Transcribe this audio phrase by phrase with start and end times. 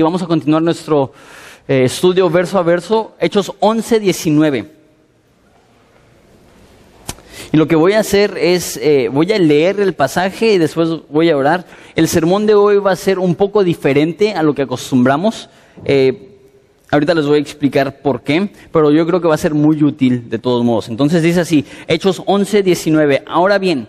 [0.00, 1.12] Y vamos a continuar nuestro
[1.66, 4.70] eh, estudio verso a verso, Hechos 11, 19.
[7.50, 10.88] Y lo que voy a hacer es, eh, voy a leer el pasaje y después
[11.08, 11.66] voy a orar.
[11.96, 15.50] El sermón de hoy va a ser un poco diferente a lo que acostumbramos.
[15.84, 16.38] Eh,
[16.92, 19.82] ahorita les voy a explicar por qué, pero yo creo que va a ser muy
[19.82, 20.88] útil de todos modos.
[20.90, 23.24] Entonces dice así, Hechos 11, 19.
[23.26, 23.88] Ahora bien,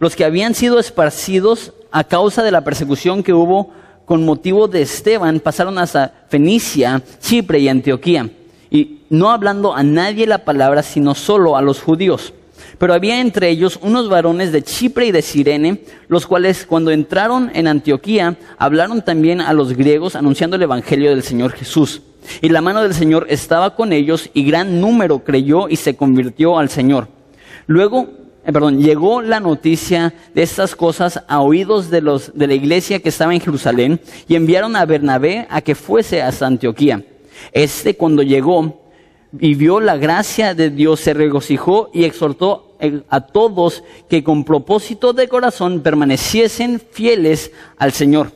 [0.00, 3.72] los que habían sido esparcidos a causa de la persecución que hubo
[4.06, 8.30] con motivo de Esteban pasaron hasta Fenicia, Chipre y Antioquía,
[8.70, 12.32] y no hablando a nadie la palabra, sino solo a los judíos.
[12.78, 17.50] Pero había entre ellos unos varones de Chipre y de Sirene, los cuales cuando entraron
[17.54, 22.02] en Antioquía hablaron también a los griegos anunciando el Evangelio del Señor Jesús.
[22.40, 26.58] Y la mano del Señor estaba con ellos y gran número creyó y se convirtió
[26.58, 27.08] al Señor.
[27.66, 28.08] Luego,
[28.46, 33.00] eh, perdón, llegó la noticia de estas cosas a oídos de los de la iglesia
[33.00, 37.02] que estaba en Jerusalén y enviaron a Bernabé a que fuese hasta Antioquía.
[37.50, 38.82] Este cuando llegó
[39.38, 42.76] y vio la gracia de Dios, se regocijó y exhortó
[43.08, 48.30] a todos que con propósito de corazón permaneciesen fieles al Señor,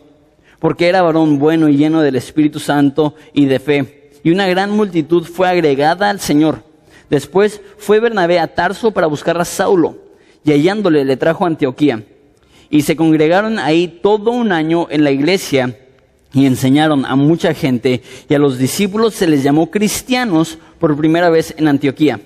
[0.58, 4.10] porque era varón bueno y lleno del Espíritu Santo y de fe.
[4.24, 6.69] Y una gran multitud fue agregada al Señor.
[7.10, 9.98] Después fue Bernabé a Tarso para buscar a Saulo,
[10.44, 12.04] y hallándole le trajo a Antioquía.
[12.70, 15.76] Y se congregaron ahí todo un año en la iglesia
[16.32, 21.28] y enseñaron a mucha gente, y a los discípulos se les llamó cristianos por primera
[21.28, 22.20] vez en Antioquía.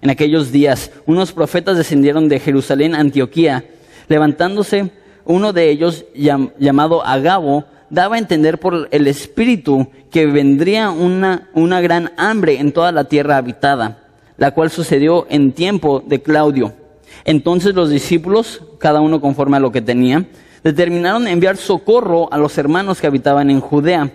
[0.00, 3.64] En aquellos días, unos profetas descendieron de Jerusalén a Antioquía.
[4.08, 4.90] Levantándose,
[5.24, 6.04] uno de ellos,
[6.58, 12.72] llamado Agabo, daba a entender por el Espíritu que vendría una, una gran hambre en
[12.72, 14.03] toda la tierra habitada,
[14.36, 16.72] la cual sucedió en tiempo de Claudio.
[17.24, 20.26] Entonces los discípulos, cada uno conforme a lo que tenía,
[20.62, 24.10] determinaron enviar socorro a los hermanos que habitaban en Judea,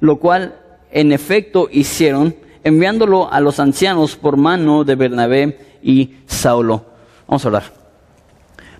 [0.00, 0.56] lo cual
[0.90, 2.34] en efecto hicieron,
[2.64, 6.84] enviándolo a los ancianos por mano de Bernabé y Saulo.
[7.26, 7.82] Vamos a orar.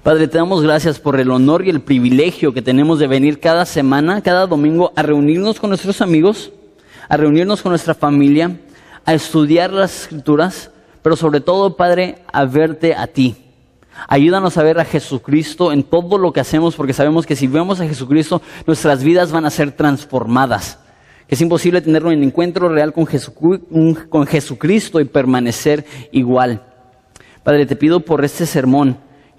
[0.03, 3.65] Padre, te damos gracias por el honor y el privilegio que tenemos de venir cada
[3.65, 6.51] semana, cada domingo, a reunirnos con nuestros amigos,
[7.09, 8.59] a reunirnos con nuestra familia,
[9.05, 10.72] a estudiar las escrituras,
[11.03, 13.37] pero sobre todo, Padre, a verte a ti
[14.09, 17.81] Ayúdanos a ver a Jesucristo en todo lo que hacemos, porque sabemos que si vemos
[17.81, 20.79] a Jesucristo, nuestras vidas van a ser transformadas.
[21.29, 23.07] Que es imposible tener un encuentro real con,
[24.09, 26.63] con Jesucristo y permanecer igual.
[27.43, 28.99] Padre, te pido por este sermón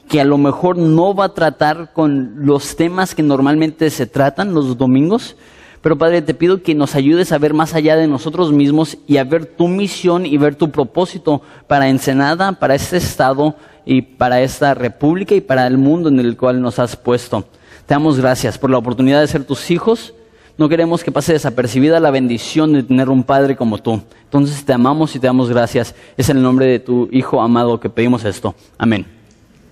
[0.10, 4.54] que a lo mejor no va a tratar con los temas que normalmente se tratan
[4.54, 5.38] los domingos,
[5.84, 9.18] pero Padre, te pido que nos ayudes a ver más allá de nosotros mismos y
[9.18, 13.56] a ver tu misión y ver tu propósito para Ensenada, para este estado,
[13.86, 17.42] y para esta república y para el mundo en el cual nos has puesto.
[17.86, 20.14] Te damos gracias por la oportunidad de ser tus hijos.
[20.58, 24.02] No queremos que pase desapercibida la bendición de tener un padre como tú.
[24.24, 25.96] Entonces te amamos y te damos gracias.
[26.16, 28.56] Es en el nombre de tu Hijo amado que pedimos esto.
[28.78, 29.06] Amén.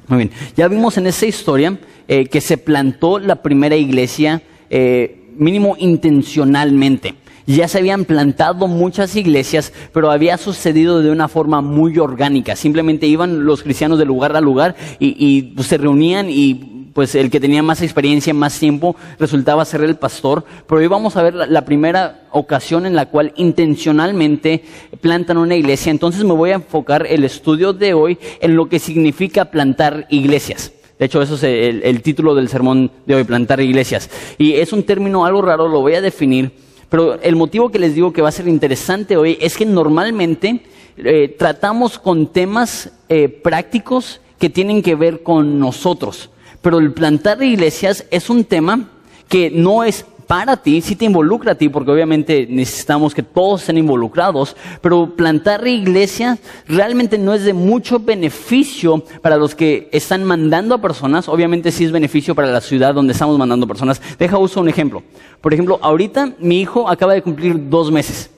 [0.07, 0.31] Muy bien.
[0.57, 7.15] Ya vimos en esa historia eh, que se plantó la primera iglesia, eh, mínimo intencionalmente.
[7.47, 12.55] Ya se habían plantado muchas iglesias, pero había sucedido de una forma muy orgánica.
[12.55, 17.29] Simplemente iban los cristianos de lugar a lugar y, pues, se reunían y pues el
[17.29, 20.43] que tenía más experiencia, más tiempo, resultaba ser el pastor.
[20.67, 24.63] Pero hoy vamos a ver la, primera ocasión en la cual intencionalmente
[24.99, 25.89] plantan una iglesia.
[25.89, 30.73] Entonces me voy a enfocar el estudio de hoy en lo que significa plantar iglesias.
[31.01, 34.07] De hecho, eso es el, título del sermón de hoy, plantar iglesias.
[34.37, 36.51] Y es un término algo raro, lo voy a definir
[36.91, 40.59] pero el motivo que les digo que va a ser interesante hoy es que normalmente
[40.97, 46.29] eh, tratamos con temas eh, prácticos que tienen que ver con nosotros.
[46.61, 48.89] Pero el plantar iglesias es un tema
[49.29, 53.59] que no es para ti, sí te involucra a ti, porque obviamente necesitamos que todos
[53.59, 56.37] estén involucrados, pero plantar iglesia
[56.69, 61.83] realmente no es de mucho beneficio para los que están mandando a personas, obviamente sí
[61.83, 64.01] es beneficio para la ciudad donde estamos mandando personas.
[64.17, 65.03] Deja uso un ejemplo.
[65.41, 68.29] Por ejemplo, ahorita mi hijo acaba de cumplir dos meses.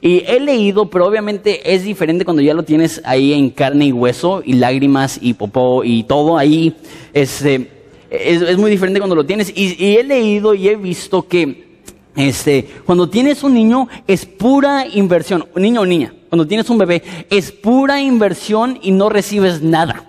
[0.00, 3.92] Y he leído, pero obviamente es diferente cuando ya lo tienes ahí en carne y
[3.92, 6.76] hueso, y lágrimas, y popó, y todo ahí.
[7.12, 7.81] Este,
[8.12, 9.52] es, muy diferente cuando lo tienes.
[9.54, 11.80] Y, he leído y he visto que
[12.14, 17.02] este, cuando tienes un niño es pura inversión, niño o niña, cuando tienes un bebé
[17.30, 20.08] es pura inversión y no recibes nada.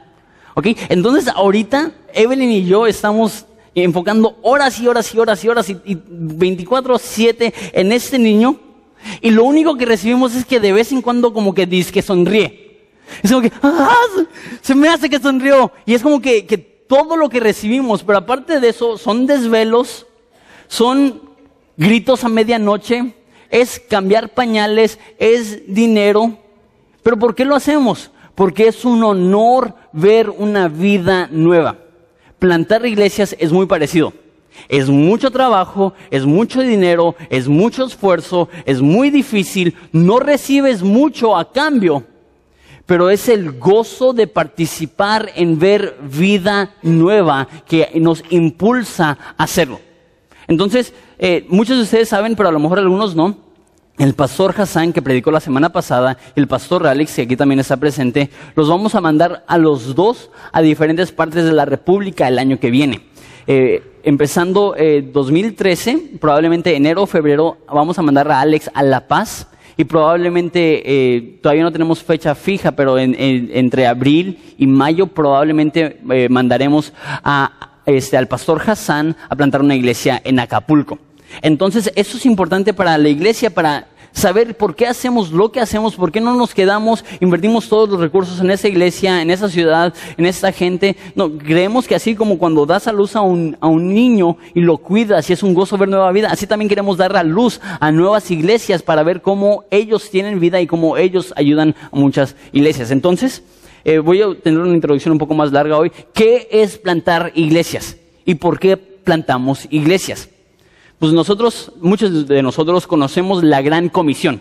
[0.55, 0.67] ¿Ok?
[0.89, 5.75] Entonces ahorita Evelyn y yo estamos enfocando horas y horas y horas y horas y,
[5.75, 8.59] 24/7 en este niño
[9.21, 12.01] y lo único que recibimos es que de vez en cuando como que dice que
[12.01, 12.63] sonríe.
[13.21, 13.95] Es como que, ¡ah!
[14.61, 15.71] Se me hace que sonrió.
[15.85, 20.05] Y es como que, que todo lo que recibimos, pero aparte de eso, son desvelos,
[20.67, 21.23] son
[21.75, 23.15] gritos a medianoche,
[23.49, 26.37] es cambiar pañales, es dinero.
[27.01, 28.11] Pero ¿por qué lo hacemos?
[28.35, 31.77] Porque es un honor ver una vida nueva.
[32.37, 34.13] Plantar iglesias es muy parecido.
[34.69, 41.35] Es mucho trabajo, es mucho dinero, es mucho esfuerzo, es muy difícil, no recibes mucho
[41.35, 42.03] a cambio,
[42.85, 49.79] pero es el gozo de participar en ver vida nueva que nos impulsa a hacerlo.
[50.47, 53.37] Entonces, eh, muchos de ustedes saben, pero a lo mejor algunos no,
[53.97, 57.59] el pastor Hassan que predicó la semana pasada y el pastor Alex, que aquí también
[57.59, 62.27] está presente, los vamos a mandar a los dos a diferentes partes de la República
[62.27, 63.01] el año que viene.
[63.45, 64.75] Eh, empezando
[65.13, 69.47] 2013, eh, probablemente enero o febrero, vamos a mandar a Alex a La Paz
[69.77, 76.27] y probablemente eh, todavía no tenemos fecha fija, pero entre abril y mayo probablemente eh,
[76.29, 76.93] mandaremos
[77.23, 80.99] a, este, al pastor Hassan a plantar una iglesia en Acapulco.
[81.41, 85.95] Entonces, eso es importante para la iglesia, para saber por qué hacemos lo que hacemos,
[85.95, 89.93] por qué no nos quedamos, invertimos todos los recursos en esa iglesia, en esa ciudad,
[90.17, 90.95] en esta gente.
[91.15, 94.61] No, creemos que así como cuando das a luz a un, a un niño y
[94.61, 97.59] lo cuidas y es un gozo ver nueva vida, así también queremos dar a luz
[97.79, 102.35] a nuevas iglesias para ver cómo ellos tienen vida y cómo ellos ayudan a muchas
[102.51, 102.91] iglesias.
[102.91, 103.43] Entonces,
[103.83, 105.91] eh, voy a tener una introducción un poco más larga hoy.
[106.13, 107.97] ¿Qué es plantar iglesias?
[108.25, 110.29] ¿Y por qué plantamos iglesias?
[111.03, 114.39] Pues nosotros, muchos de nosotros conocemos la gran comisión,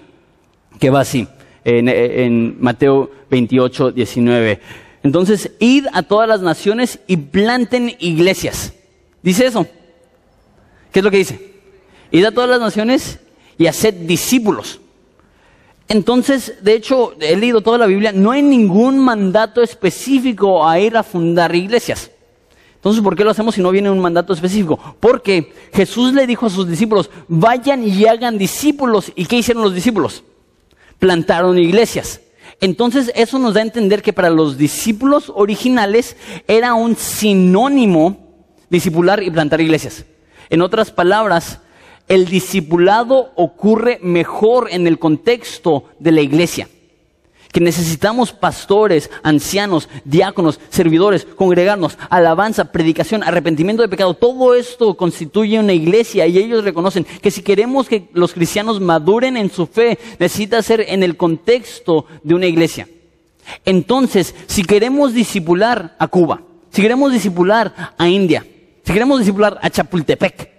[0.78, 1.26] que va así,
[1.64, 4.60] en, Mateo 28, 19.
[5.02, 8.74] Entonces, id a todas las naciones y planten iglesias.
[9.24, 9.66] Dice eso.
[10.92, 11.52] ¿Qué es lo que dice?
[12.12, 13.18] Id a todas las naciones
[13.58, 14.80] y haced discípulos.
[15.88, 20.96] Entonces, de hecho, he leído toda la Biblia, no hay ningún mandato específico a ir
[20.96, 22.11] a fundar iglesias.
[22.82, 24.76] Entonces, ¿por qué lo hacemos si no viene un mandato específico?
[24.98, 29.12] Porque Jesús le dijo a sus discípulos, vayan y hagan discípulos.
[29.14, 30.24] ¿Y qué hicieron los discípulos?
[30.98, 32.22] Plantaron iglesias.
[32.60, 36.16] Entonces, eso nos da a entender que para los discípulos originales
[36.48, 38.16] era un sinónimo
[38.68, 40.04] discipular y plantar iglesias.
[40.50, 41.60] En otras palabras,
[42.08, 46.66] el discipulado ocurre mejor en el contexto de la iglesia
[47.52, 54.14] que necesitamos pastores, ancianos, diáconos, servidores, congregarnos, alabanza, predicación, arrepentimiento de pecado.
[54.14, 59.36] Todo esto constituye una iglesia y ellos reconocen que si queremos que los cristianos maduren
[59.36, 62.88] en su fe, necesita ser en el contexto de una iglesia.
[63.66, 66.40] Entonces, si queremos disipular a Cuba,
[66.70, 68.46] si queremos disipular a India,
[68.82, 70.50] si queremos disipular a Chapultepec,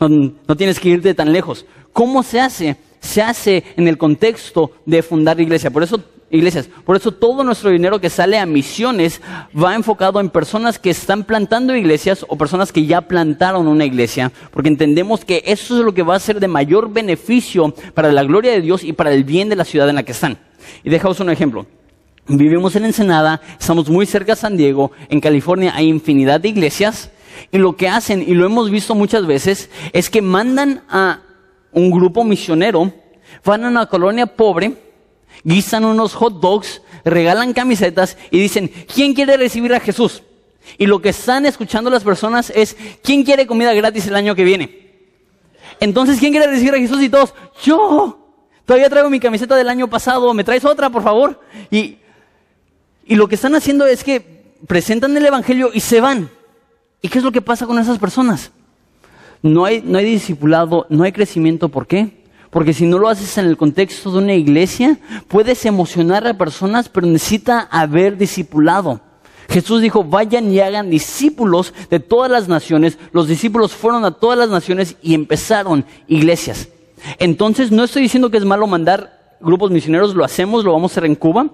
[0.00, 1.66] no, no tienes que irte tan lejos.
[1.92, 2.76] ¿Cómo se hace?
[3.00, 5.70] Se hace en el contexto de fundar iglesia.
[5.70, 9.20] Por eso, iglesias, por eso todo nuestro dinero que sale a misiones
[9.56, 14.32] va enfocado en personas que están plantando iglesias o personas que ya plantaron una iglesia,
[14.52, 18.24] porque entendemos que eso es lo que va a ser de mayor beneficio para la
[18.24, 20.38] gloria de Dios y para el bien de la ciudad en la que están.
[20.84, 21.66] Y dejaos un ejemplo.
[22.30, 27.10] Vivimos en Ensenada, estamos muy cerca de San Diego, en California hay infinidad de iglesias,
[27.50, 31.20] y lo que hacen, y lo hemos visto muchas veces, es que mandan a
[31.72, 32.92] un grupo misionero,
[33.44, 34.74] van a una colonia pobre,
[35.44, 40.22] guisan unos hot dogs, regalan camisetas y dicen, ¿quién quiere recibir a Jesús?
[40.76, 44.44] Y lo que están escuchando las personas es, ¿quién quiere comida gratis el año que
[44.44, 44.88] viene?
[45.80, 47.02] Entonces, ¿quién quiere recibir a Jesús?
[47.02, 48.18] Y todos, yo.
[48.66, 51.40] Todavía traigo mi camiseta del año pasado, ¿me traes otra, por favor?
[51.70, 51.96] Y,
[53.06, 56.30] y lo que están haciendo es que presentan el Evangelio y se van.
[57.00, 58.50] ¿Y qué es lo que pasa con esas personas?
[59.42, 61.68] No hay, no hay discipulado, no hay crecimiento.
[61.68, 62.24] ¿Por qué?
[62.50, 66.88] Porque si no lo haces en el contexto de una iglesia, puedes emocionar a personas,
[66.88, 69.00] pero necesita haber discipulado.
[69.48, 72.98] Jesús dijo, vayan y hagan discípulos de todas las naciones.
[73.12, 76.68] Los discípulos fueron a todas las naciones y empezaron iglesias.
[77.18, 80.94] Entonces, no estoy diciendo que es malo mandar grupos misioneros, lo hacemos, lo vamos a
[80.94, 81.48] hacer en Cuba.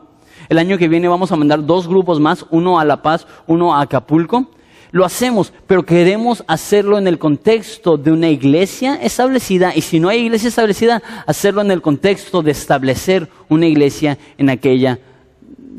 [0.48, 3.74] El año que viene vamos a mandar dos grupos más, uno a La Paz, uno
[3.74, 4.50] a Acapulco
[4.94, 10.08] lo hacemos, pero queremos hacerlo en el contexto de una iglesia establecida y si no
[10.08, 15.00] hay iglesia establecida, hacerlo en el contexto de establecer una iglesia en aquella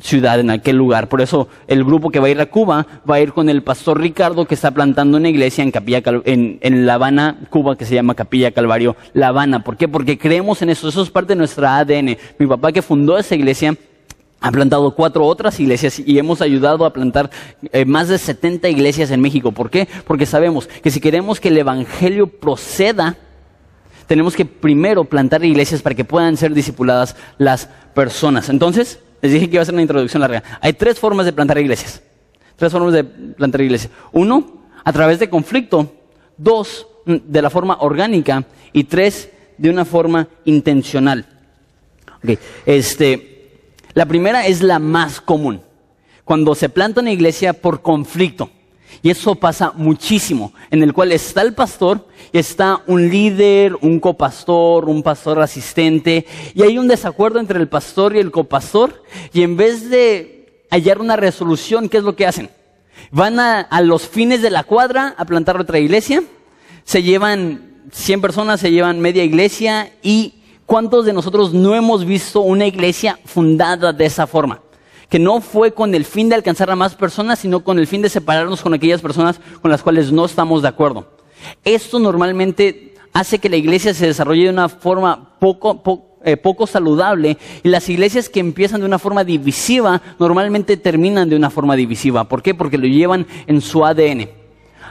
[0.01, 1.07] ciudad, en aquel lugar.
[1.07, 3.63] Por eso el grupo que va a ir a Cuba va a ir con el
[3.63, 7.95] pastor Ricardo que está plantando una iglesia en, Capilla, en, La Habana, Cuba, que se
[7.95, 9.63] llama Capilla Calvario La Habana.
[9.63, 9.88] ¿Por qué?
[9.88, 12.17] Porque creemos en eso, eso es parte de nuestra ADN.
[12.38, 13.77] Mi papá que fundó esa iglesia
[14.46, 17.32] ha plantado cuatro otras iglesias y hemos ayudado a plantar
[17.72, 19.52] eh, más de 70 iglesias en México.
[19.52, 19.88] ¿Por qué?
[20.06, 23.18] Porque sabemos que si queremos que el Evangelio proceda,
[24.06, 28.50] tenemos que primero plantar iglesias para que puedan ser discipuladas las personas.
[28.50, 30.44] Entonces, les dije que iba a ser una introducción larga.
[30.62, 32.04] Hay tres formas de plantar iglesias.
[32.56, 33.92] Tres formas de plantar iglesias.
[34.12, 35.92] Uno, a través de conflicto.
[36.38, 38.46] Dos, de la forma orgánica.
[38.74, 41.25] Y tres, de una forma intencional.
[42.22, 42.38] Okay.
[42.68, 43.35] Este,
[43.96, 45.62] la primera es la más común.
[46.25, 48.52] Cuando se planta una iglesia por conflicto.
[49.02, 54.90] Y eso pasa muchísimo, en el cual está el pastor, está un líder, un copastor,
[54.90, 59.58] un pastor asistente, y hay un desacuerdo entre el pastor y el copastor, y en
[59.58, 62.50] vez de hallar una resolución, ¿qué es lo que hacen?
[63.12, 66.24] Van a, a los fines de la cuadra a plantar otra iglesia,
[66.84, 72.41] se llevan 100 personas, se llevan media iglesia, y ¿cuántos de nosotros no hemos visto
[72.41, 74.62] una iglesia fundada de esa forma?
[75.10, 78.01] que no fue con el fin de alcanzar a más personas, sino con el fin
[78.01, 81.07] de separarnos con aquellas personas con las cuales no estamos de acuerdo.
[81.63, 87.69] Esto normalmente hace que la iglesia se desarrolle de una forma poco, eh, saludable y
[87.69, 92.25] las iglesias que empiezan de una forma divisiva normalmente terminan de una forma divisiva.
[92.25, 92.53] ¿Por qué?
[92.55, 94.29] Porque lo llevan en su ADN.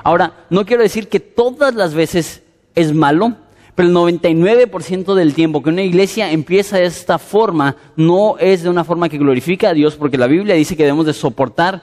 [0.04, 2.42] Ahora, no quiero decir que todas las veces
[2.74, 3.36] es malo,
[3.74, 8.68] pero el 99% del tiempo que una iglesia empieza de esta forma no es de
[8.68, 11.82] una forma que glorifica a Dios, porque la Biblia dice que debemos de soportar,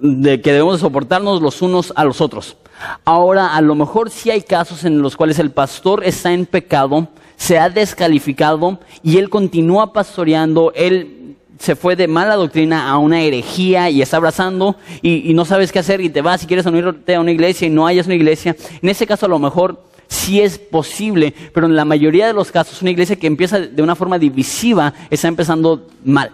[0.00, 2.56] que debemos de soportarnos los unos a los otros.
[3.04, 7.08] Ahora, a lo mejor sí hay casos en los cuales el pastor está en pecado,
[7.36, 13.22] se ha descalificado y él continúa pastoreando, él se fue de mala doctrina a una
[13.22, 16.66] herejía y está abrazando y, y no sabes qué hacer y te vas y quieres
[16.66, 18.54] unirte a una iglesia y no hayas una iglesia.
[18.82, 22.50] En ese caso a lo mejor sí es posible, pero en la mayoría de los
[22.50, 26.30] casos una iglesia que empieza de una forma divisiva está empezando mal.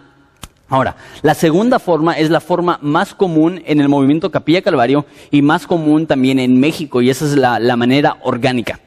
[0.69, 5.43] Ahora, la segunda forma es la forma más común en el movimiento Capilla Calvario y
[5.43, 8.79] más común también en México, y esa es la, manera orgánica.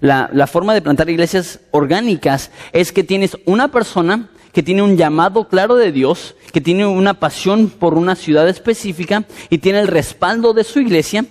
[0.00, 4.98] La, la forma de plantar iglesias orgánicas es que tienes una persona que tiene un
[4.98, 9.88] llamado claro de Dios, que tiene una pasión por una ciudad específica y tiene el
[9.88, 11.24] respaldo de su iglesia,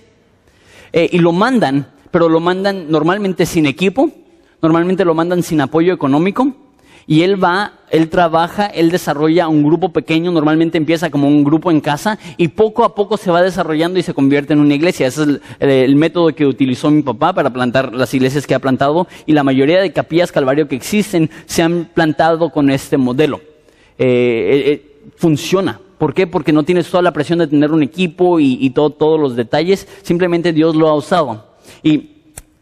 [0.92, 4.10] eh, y lo mandan pero lo mandan normalmente sin equipo,
[4.62, 6.54] normalmente lo mandan sin apoyo económico.
[7.06, 11.72] Y él va, él trabaja, él desarrolla un grupo pequeño, normalmente empieza como un grupo
[11.72, 15.08] en casa y poco a poco se va desarrollando y se convierte en una iglesia.
[15.08, 19.08] Ese es el, método que utilizó mi papá para plantar las iglesias que ha plantado
[19.26, 23.40] y la mayoría de capillas Calvario que existen se han plantado con este modelo.
[23.98, 25.80] Eh, eh, eh, funciona.
[25.98, 26.28] ¿Por qué?
[26.28, 29.34] Porque no tienes toda la presión de tener un equipo y, y todo, todos los
[29.34, 31.49] detalles, simplemente Dios lo ha usado.
[31.82, 32.10] Y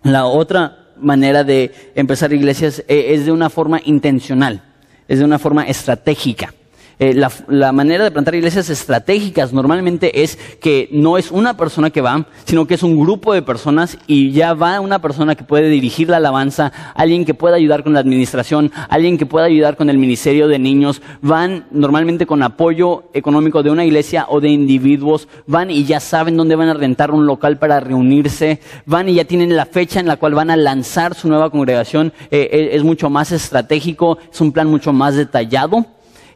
[0.02, 4.62] la otra manera de empezar iglesias eh, es de una forma intencional,
[5.06, 6.54] es de una forma estratégica.
[7.00, 12.00] Eh, la, manera de plantar iglesias estratégicas normalmente es que no es una persona que
[12.00, 15.68] va, sino que es un grupo de personas y ya va una persona que puede
[15.68, 19.90] dirigir la alabanza, alguien que pueda ayudar con la administración, alguien que pueda ayudar con
[19.90, 25.28] el ministerio de niños, van normalmente con apoyo económico de una iglesia o de individuos,
[25.46, 29.24] van y ya saben dónde van a rentar un local para reunirse, van y ya
[29.24, 33.08] tienen la fecha en la cual van a lanzar su nueva congregación, eh, es mucho
[33.08, 35.86] más estratégico, es un plan mucho más detallado.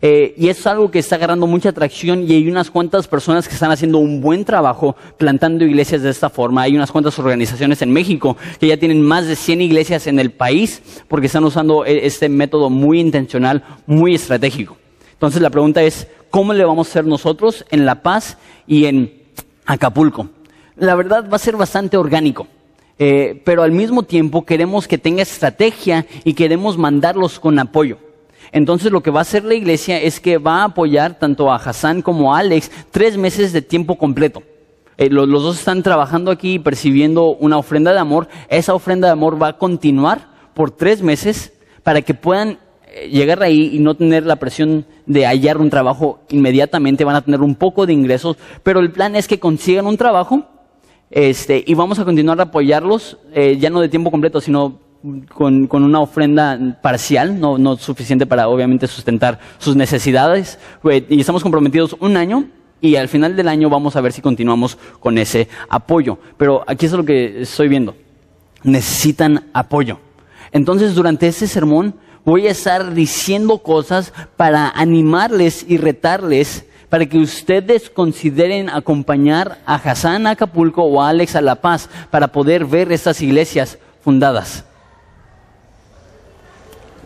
[0.05, 3.55] Eh, y es algo que está agarrando mucha atracción y hay unas cuantas personas que
[3.55, 6.63] están haciendo un buen trabajo plantando iglesias de esta forma.
[6.63, 10.33] Hay unas cuantas organizaciones en México que ya tienen más de 100 iglesias en el
[10.33, 14.77] país porque están usando e, este método muy intencional, muy estratégico.
[15.13, 19.23] Entonces la pregunta es, ¿cómo le vamos a hacer nosotros en La Paz y en
[19.67, 20.31] Acapulco?
[20.75, 22.49] La verdad va a ser bastante orgánico.
[22.99, 27.99] Eh, pero al mismo tiempo queremos que tenga estrategia y queremos mandarlos con apoyo.
[28.53, 31.57] Entonces lo que va a hacer la iglesia es que va a apoyar tanto a
[31.57, 34.43] Hassan como a Alex tres meses de tiempo completo.
[34.99, 38.29] Eh, los, dos están trabajando aquí y percibiendo una ofrenda de amor.
[38.49, 43.43] Esa ofrenda de amor va a continuar por tres meses para que puedan eh, llegar
[43.43, 47.05] ahí y no tener la presión de hallar un trabajo inmediatamente.
[47.05, 50.45] Van a tener un poco de ingresos, pero el plan es que consigan un trabajo
[51.11, 54.79] este, y vamos a continuar a apoyarlos, eh, ya no de tiempo completo, sino
[55.35, 60.59] con, con, una ofrenda parcial, no, no suficiente para obviamente sustentar sus necesidades.
[61.09, 62.47] Y estamos comprometidos un año
[62.81, 66.19] y al final del año vamos a ver si continuamos con ese apoyo.
[66.37, 67.97] Pero aquí es lo que estoy viendo.
[68.63, 69.99] Necesitan apoyo.
[70.53, 71.95] Entonces durante ese sermón
[72.25, 79.77] voy a estar diciendo cosas para animarles y retarles para que ustedes consideren acompañar a
[79.77, 84.67] Hassan a Acapulco o a Alex a La Paz para poder ver estas iglesias fundadas.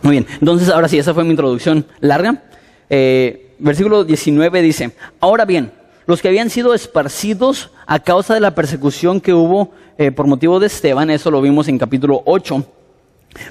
[0.01, 2.43] Muy bien, entonces ahora sí, esa fue mi introducción larga.
[2.89, 5.71] Eh, versículo 19 dice, ahora bien,
[6.05, 10.59] los que habían sido esparcidos a causa de la persecución que hubo eh, por motivo
[10.59, 12.65] de Esteban, eso lo vimos en capítulo 8,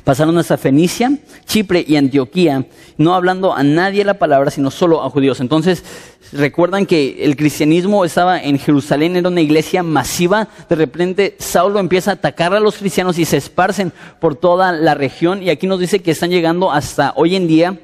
[0.04, 1.12] Pasaron hasta Fenicia,
[1.44, 2.66] Chipre y Antioquía,
[2.96, 5.40] no hablando a nadie la palabra, sino solo a judíos.
[5.40, 5.84] Entonces,
[6.32, 10.48] recuerdan que el cristianismo estaba en Jerusalén, era una iglesia masiva.
[10.68, 14.94] De repente, Saulo empieza a atacar a los cristianos y se esparcen por toda la
[14.94, 15.42] región.
[15.42, 17.78] Y aquí nos dice que están llegando hasta hoy en día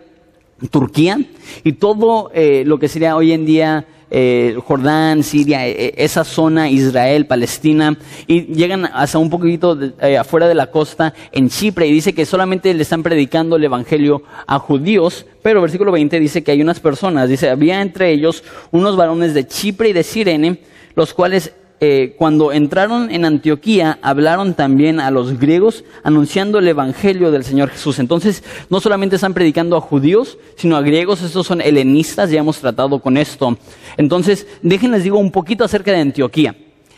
[0.70, 1.18] Turquía
[1.64, 6.68] y todo eh, lo que sería hoy en día eh, Jordán, Siria, eh, esa zona,
[6.68, 9.78] Israel, Palestina, y llegan hasta un poquito
[10.18, 14.22] afuera de la costa en Chipre y dice que solamente le están predicando el Evangelio
[14.46, 18.96] a judíos, pero versículo 20 dice que hay unas personas, dice, había entre ellos unos
[18.96, 20.58] varones de Chipre y de Sirene,
[20.94, 21.54] los cuales
[21.84, 27.70] eh, cuando entraron en Antioquía, hablaron también a los griegos anunciando el Evangelio del Señor
[27.70, 27.98] Jesús.
[27.98, 32.60] Entonces, no solamente están predicando a judíos, sino a griegos, estos son helenistas, ya hemos
[32.60, 33.58] tratado con esto.
[33.96, 36.54] Entonces, déjenles digo un poquito acerca de Antioquía.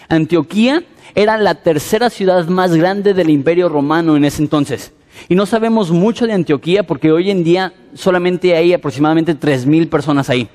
[0.07, 0.83] Antioquía
[1.15, 4.93] era la tercera ciudad más grande del imperio romano en ese entonces.
[5.31, 10.29] Y no sabemos mucho de Antioquía porque hoy en día solamente hay aproximadamente 3.000 personas
[10.29, 10.47] ahí.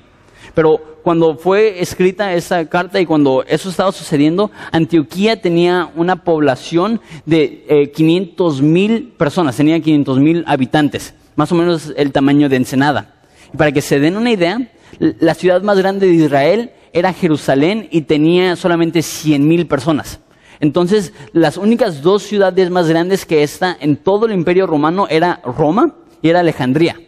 [0.54, 7.00] Pero cuando fue escrita esa carta y cuando eso estaba sucediendo, Antioquía tenía una población
[7.26, 12.56] de eh, 500 mil personas, tenía 500 mil habitantes, más o menos el tamaño de
[12.56, 13.14] Ensenada.
[13.52, 17.88] Y para que se den una idea, la ciudad más grande de Israel era Jerusalén
[17.90, 20.20] y tenía solamente 100 mil personas.
[20.60, 25.40] Entonces, las únicas dos ciudades más grandes que esta en todo el imperio romano era
[25.44, 27.00] Roma y era Alejandría.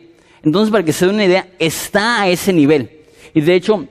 [0.43, 3.02] Entonces, para que se den una idea, está a ese nivel.
[3.35, 3.87] Y de hecho,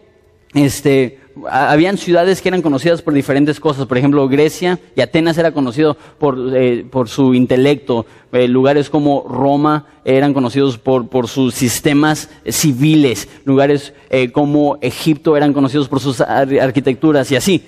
[0.54, 1.20] este,
[1.50, 3.86] habían ciudades que eran conocidas por diferentes cosas.
[3.86, 8.06] Por ejemplo, Grecia y Atenas era conocido por, eh, por su intelecto.
[8.32, 13.28] Eh, lugares como Roma eran conocidos por, por sus sistemas civiles.
[13.46, 17.64] Lugares eh, como Egipto eran conocidos por sus arquitecturas y así.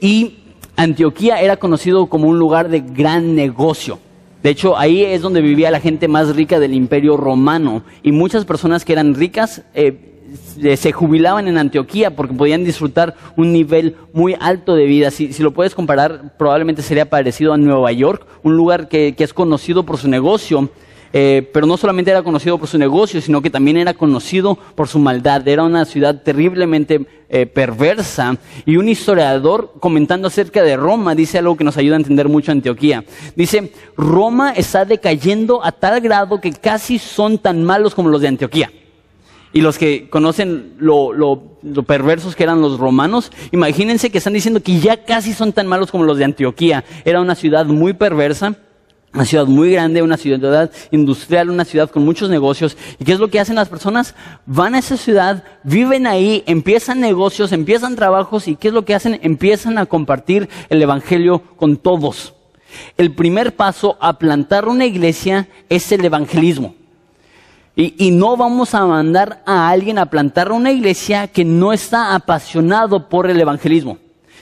[0.00, 0.38] Y
[0.76, 3.98] Antioquía era conocido como un lugar de gran negocio.
[4.42, 7.82] De hecho, ahí es donde vivía la gente más rica del imperio romano.
[8.02, 13.52] Y muchas personas que eran ricas eh, se jubilaban en Antioquía porque podían disfrutar un
[13.52, 15.10] nivel muy alto de vida.
[15.10, 19.84] Si, lo puedes comparar, probablemente sería parecido a Nueva York, un lugar que es conocido
[19.84, 20.70] por su negocio
[21.12, 24.88] eh, pero no solamente era conocido por su negocio, sino que también era conocido por
[24.88, 25.46] su maldad.
[25.46, 28.36] Era una ciudad terriblemente eh, perversa.
[28.66, 32.52] Y un historiador comentando acerca de Roma dice algo que nos ayuda a entender mucho
[32.52, 33.04] Antioquía.
[33.36, 38.28] Dice, Roma está decayendo a tal grado que casi son tan malos como los de
[38.28, 38.70] Antioquía.
[39.52, 41.42] Y los que conocen lo, lo,
[41.84, 45.90] perversos que eran los romanos, imagínense que están diciendo que ya casi son tan malos
[45.90, 46.84] como los de Antioquía.
[47.04, 48.56] Era una ciudad muy perversa
[49.14, 52.76] una ciudad muy grande, una ciudad industrial, una ciudad con muchos negocios.
[52.98, 54.14] ¿Y qué es lo que hacen las personas?
[54.46, 58.94] Van a esa ciudad, viven ahí, empiezan negocios, empiezan trabajos y ¿qué es lo que
[58.94, 59.18] hacen?
[59.22, 62.34] Empiezan a compartir el Evangelio con todos.
[62.96, 66.74] El primer paso a plantar una iglesia es el evangelismo.
[67.74, 72.14] Y, y, no vamos a mandar a alguien a plantar una iglesia que no está
[72.14, 73.98] apasionado por el evangelismo.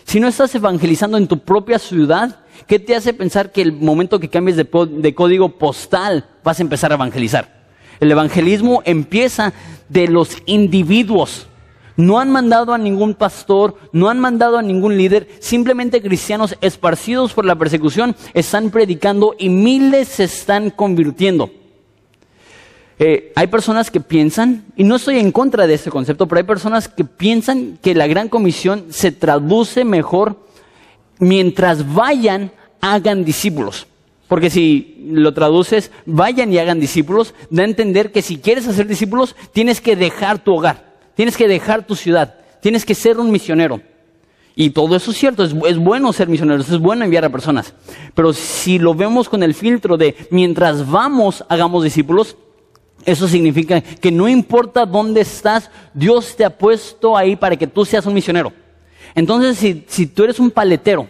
[0.06, 4.18] Si no estás evangelizando en tu propia ciudad, ¿Qué te hace pensar que el momento
[4.18, 7.66] que cambies de, código postal vas a empezar a evangelizar?
[8.00, 9.52] El evangelismo empieza
[9.88, 11.46] de los individuos.
[11.96, 17.32] No han mandado a ningún pastor, no han mandado a ningún líder, simplemente cristianos esparcidos
[17.32, 21.50] por la persecución están predicando y miles se están convirtiendo.
[22.98, 26.44] Eh, hay personas que piensan, y no estoy en contra de ese concepto, pero hay
[26.44, 30.36] personas que piensan que la gran comisión se traduce mejor
[31.18, 33.86] mientras vayan, hagan discípulos.
[34.28, 38.86] Porque si lo traduces, vayan y hagan discípulos, da a entender que si quieres hacer
[38.86, 43.30] discípulos, tienes que dejar tu hogar, tienes que dejar tu ciudad, tienes que ser un
[43.30, 43.80] misionero.
[44.58, 47.74] Y todo eso es cierto, es, bueno ser misioneros, es bueno enviar a personas.
[48.14, 52.36] Pero si lo vemos con el filtro de mientras vamos, hagamos discípulos,
[53.06, 57.84] eso significa que no importa dónde estás, Dios te ha puesto ahí para que tú
[57.84, 58.52] seas un misionero.
[59.14, 61.08] Entonces, si, tú eres un paletero,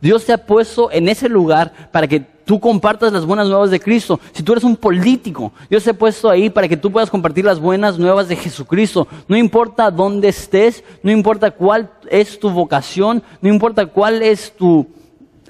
[0.00, 3.80] Dios te ha puesto en ese lugar para que tú compartas las buenas nuevas de
[3.80, 4.20] Cristo.
[4.32, 7.46] Si tú eres un político, Dios te ha puesto ahí para que tú puedas compartir
[7.46, 9.08] las buenas nuevas de Jesucristo.
[9.26, 14.86] No importa dónde estés, no importa cuál es tu vocación, no importa cuál es tu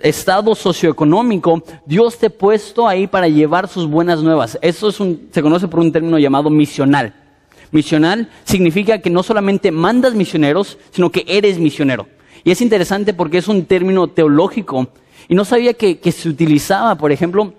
[0.04, 4.58] estado socioeconómico, Dios te ha puesto ahí para llevar sus buenas nuevas.
[4.60, 7.14] Eso es un, se conoce por un término llamado misional.
[7.70, 12.06] Misional significa que no solamente mandas misioneros, sino que eres misionero.
[12.44, 14.88] Y es interesante porque es un término teológico.
[15.26, 17.54] Y no sabía que, se utilizaba, por ejemplo,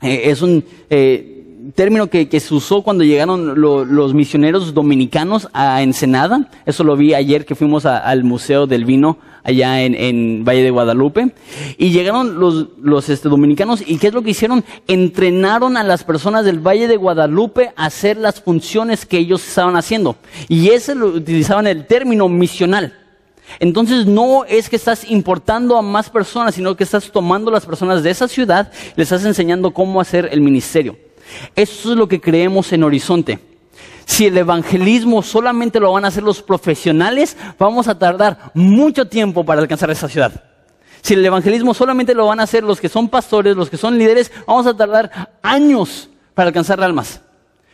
[0.00, 1.42] eh, es un eh,
[1.74, 6.48] término que, se usó cuando llegaron los misioneros dominicanos a Ensenada.
[6.64, 11.32] Eso lo vi ayer que fuimos al Museo del Vino allá en, Valle de Guadalupe.
[11.78, 14.64] Y llegaron los, los este, dominicanos y ¿qué es lo que hicieron?
[14.88, 19.76] Entrenaron a las personas del Valle de Guadalupe a hacer las funciones que ellos estaban
[19.76, 20.16] haciendo.
[20.48, 22.98] Y ese lo utilizaban el término misional.
[23.58, 28.02] Entonces no es que estás importando a más personas, sino que estás tomando las personas
[28.02, 30.96] de esa ciudad les estás enseñando cómo hacer el ministerio.
[31.54, 33.51] Eso es lo que creemos en Horizonte.
[34.12, 39.42] Si el evangelismo solamente lo van a hacer los profesionales, vamos a tardar mucho tiempo
[39.42, 40.44] para alcanzar esa ciudad.
[41.00, 43.96] Si el evangelismo solamente lo van a hacer los que son pastores, los que son
[43.96, 47.22] líderes, vamos a tardar años para alcanzar almas.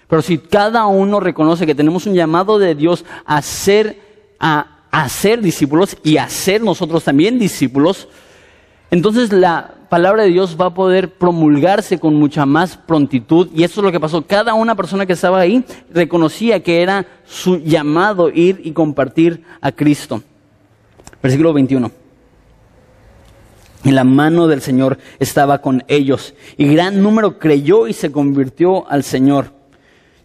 [0.06, 4.00] Pero si cada uno reconoce que tenemos un llamado de Dios a ser,
[4.38, 8.06] a hacer discípulos y a ser nosotros también discípulos,
[8.92, 13.48] entonces la palabra de Dios va a poder promulgarse con mucha más prontitud.
[13.54, 14.22] Y eso es lo que pasó.
[14.22, 19.72] Cada una persona que estaba ahí reconocía que era su llamado ir y compartir a
[19.72, 20.22] Cristo.
[21.22, 21.90] Versículo 21.
[23.84, 26.34] Y la mano del Señor estaba con ellos.
[26.56, 29.52] Y gran número creyó y se convirtió al Señor.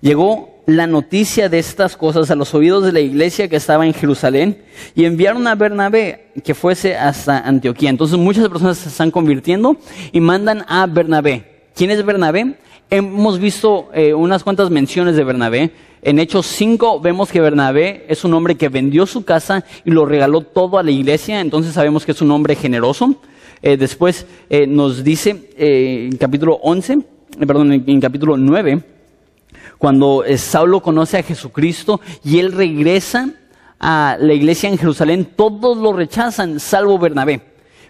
[0.02, 3.94] Llegó la noticia de estas cosas a los oídos de la iglesia que estaba en
[3.94, 4.64] Jerusalén
[4.96, 7.90] y enviaron a Bernabé que fuese hasta Antioquía.
[7.90, 9.78] Entonces muchas personas se están convirtiendo
[10.12, 11.68] y mandan a Bernabé.
[11.76, 12.56] ¿Quién es Bernabé?
[12.90, 15.72] Hemos visto eh, unas cuantas menciones de Bernabé.
[16.02, 20.06] En Hechos 5 vemos que Bernabé es un hombre que vendió su casa y lo
[20.06, 23.16] regaló todo a la iglesia, entonces sabemos que es un hombre generoso.
[23.62, 27.00] Eh, después eh, nos dice en capítulo 11,
[27.48, 28.84] perdón, en capítulo 9,
[29.84, 33.32] cuando eh, Saulo conoce a Jesucristo y él regresa
[33.82, 37.42] a la iglesia en Jerusalén, todos lo rechazan, salvo Bernabé.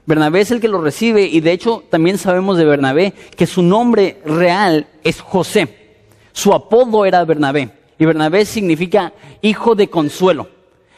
[0.08, 3.62] Bernabé es el que lo recibe y de hecho también sabemos de Bernabé que su
[3.62, 6.00] nombre real es José.
[6.32, 10.50] Su apodo era Bernabé y Bernabé significa hijo de consuelo.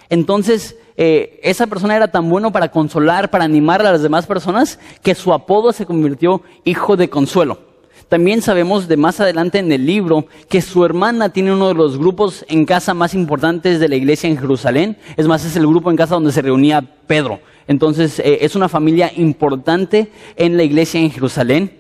[0.10, 4.80] Entonces, eh, esa persona era tan bueno para consolar, para animar a las demás personas,
[5.04, 7.75] que su apodo se convirtió hijo de consuelo.
[8.10, 11.98] También sabemos de más adelante en el libro que su hermana tiene uno de los
[11.98, 14.98] grupos en casa más importantes de la iglesia en Jerusalén.
[15.18, 17.40] Es más, es el grupo en casa donde se reunía Pedro.
[17.68, 21.72] Entonces, eh, es una familia importante en la iglesia en Jerusalén.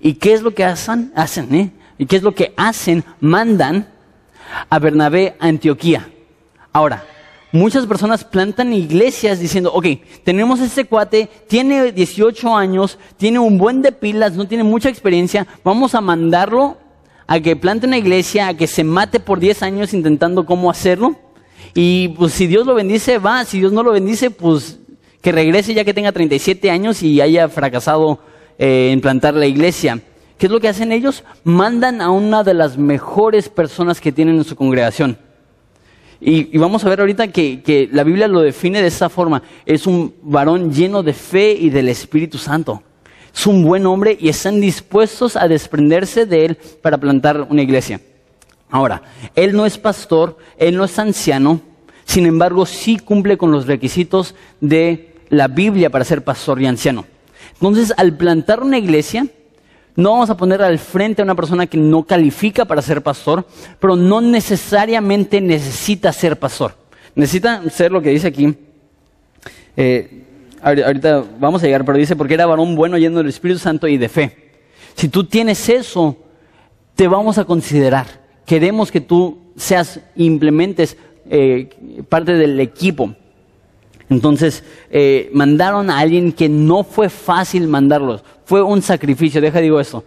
[0.00, 1.12] ¿Y qué es lo que hacen?
[1.14, 1.70] Hacen, ¿eh?
[1.98, 3.04] ¿Y qué es lo que hacen?
[3.20, 3.88] Mandan
[4.70, 6.08] a Bernabé a Antioquía.
[6.72, 7.04] Ahora,
[7.52, 9.86] muchas personas plantan iglesias diciendo, ok,
[10.24, 15.46] tenemos este cuate, tiene 18 años, tiene un buen de pilas, no tiene mucha experiencia,
[15.64, 16.76] vamos a mandarlo
[17.26, 21.16] a que plante una iglesia, a que se mate por 10 años intentando cómo hacerlo.
[21.74, 24.78] Y pues si Dios lo bendice, va, si Dios no lo bendice, pues
[25.20, 28.20] que regrese ya que tenga 37 años y haya fracasado
[28.58, 30.00] eh, en plantar la iglesia.
[30.38, 31.24] ¿Qué es lo que hacen ellos?
[31.44, 35.18] Mandan a una de las mejores personas que tienen en su congregación
[36.20, 39.42] y, vamos a ver ahorita que, la Biblia lo define de esa forma.
[39.64, 42.82] Es un varón lleno de fe y del Espíritu Santo.
[43.32, 48.00] Es un buen hombre y están dispuestos a desprenderse de él para plantar una iglesia.
[48.70, 49.02] Ahora,
[49.34, 51.60] él no es pastor, él no es anciano,
[52.04, 57.06] sin embargo sí cumple con los requisitos de la Biblia para ser pastor y anciano.
[57.54, 59.26] Entonces, al plantar una iglesia,
[59.98, 63.44] no vamos a poner al frente a una persona que no califica para ser pastor,
[63.80, 66.76] pero no necesariamente necesita ser pastor.
[67.16, 68.54] Necesita ser lo que dice aquí.
[69.76, 70.22] Eh,
[70.62, 73.96] ahorita vamos a llegar, pero dice, porque era varón bueno yendo del Espíritu Santo y
[73.96, 74.52] de fe.
[74.94, 76.16] Si tú tienes eso,
[76.94, 78.06] te vamos a considerar.
[78.46, 80.96] Queremos que tú seas, implementes
[81.28, 81.70] eh,
[82.08, 83.16] parte del equipo.
[84.08, 88.22] Entonces, eh, mandaron a alguien que no fue fácil mandarlos.
[88.48, 90.04] Fue un sacrificio, deja digo esto.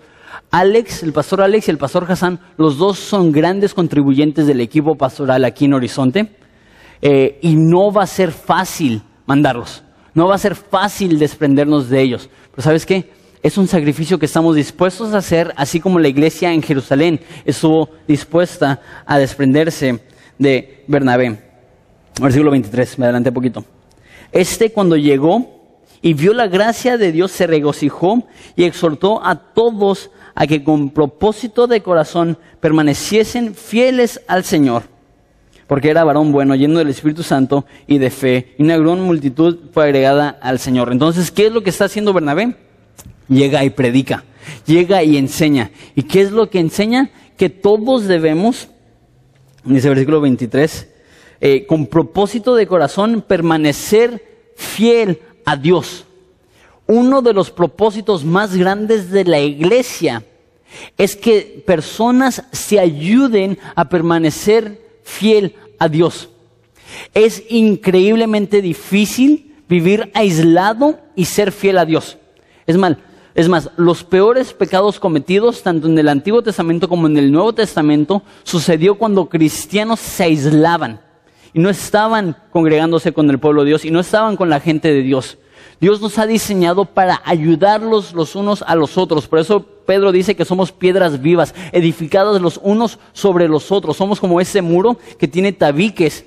[0.49, 4.95] Alex, el pastor Alex y el pastor Hassan, los dos son grandes contribuyentes del equipo
[4.95, 6.31] pastoral aquí en Horizonte.
[7.03, 9.83] Eh, y no va a ser fácil mandarlos.
[10.15, 12.31] No va a ser fácil desprendernos de ellos.
[12.49, 13.11] Pero ¿sabes qué?
[13.43, 17.89] Es un sacrificio que estamos dispuestos a hacer, así como la iglesia en Jerusalén estuvo
[18.07, 19.99] dispuesta a desprenderse
[20.39, 21.37] de Bernabé.
[22.19, 23.65] Versículo 23, me adelanté un poquito.
[24.31, 25.60] Este cuando llegó
[26.01, 28.23] y vio la gracia de Dios se regocijó
[28.55, 34.83] y exhortó a todos a que con propósito de corazón permaneciesen fieles al Señor,
[35.67, 39.57] porque era varón bueno, lleno del Espíritu Santo y de fe, y una gran multitud
[39.73, 40.91] fue agregada al Señor.
[40.91, 42.55] Entonces, ¿qué es lo que está haciendo Bernabé?
[43.27, 44.23] Llega y predica,
[44.65, 45.71] llega y enseña.
[45.95, 47.11] ¿Y qué es lo que enseña?
[47.37, 48.69] Que todos debemos,
[49.63, 50.87] dice el versículo 23,
[51.41, 56.05] eh, con propósito de corazón, permanecer fiel a Dios.
[56.87, 60.23] Uno de los propósitos más grandes de la iglesia
[60.97, 66.29] es que personas se ayuden a permanecer fiel a Dios.
[67.13, 72.17] Es increíblemente difícil vivir aislado y ser fiel a Dios.
[72.67, 72.97] Es mal,
[73.33, 77.53] es más, los peores pecados cometidos, tanto en el Antiguo Testamento como en el Nuevo
[77.53, 80.99] Testamento, sucedió cuando cristianos se aislaban
[81.53, 84.93] y no estaban congregándose con el pueblo de Dios y no estaban con la gente
[84.93, 85.37] de Dios.
[85.79, 89.27] Dios nos ha diseñado para ayudarlos los unos a los otros.
[89.27, 93.97] Por eso Pedro dice que somos piedras vivas, edificadas los unos sobre los otros.
[93.97, 96.23] Somos como ese muro que tiene tabiques,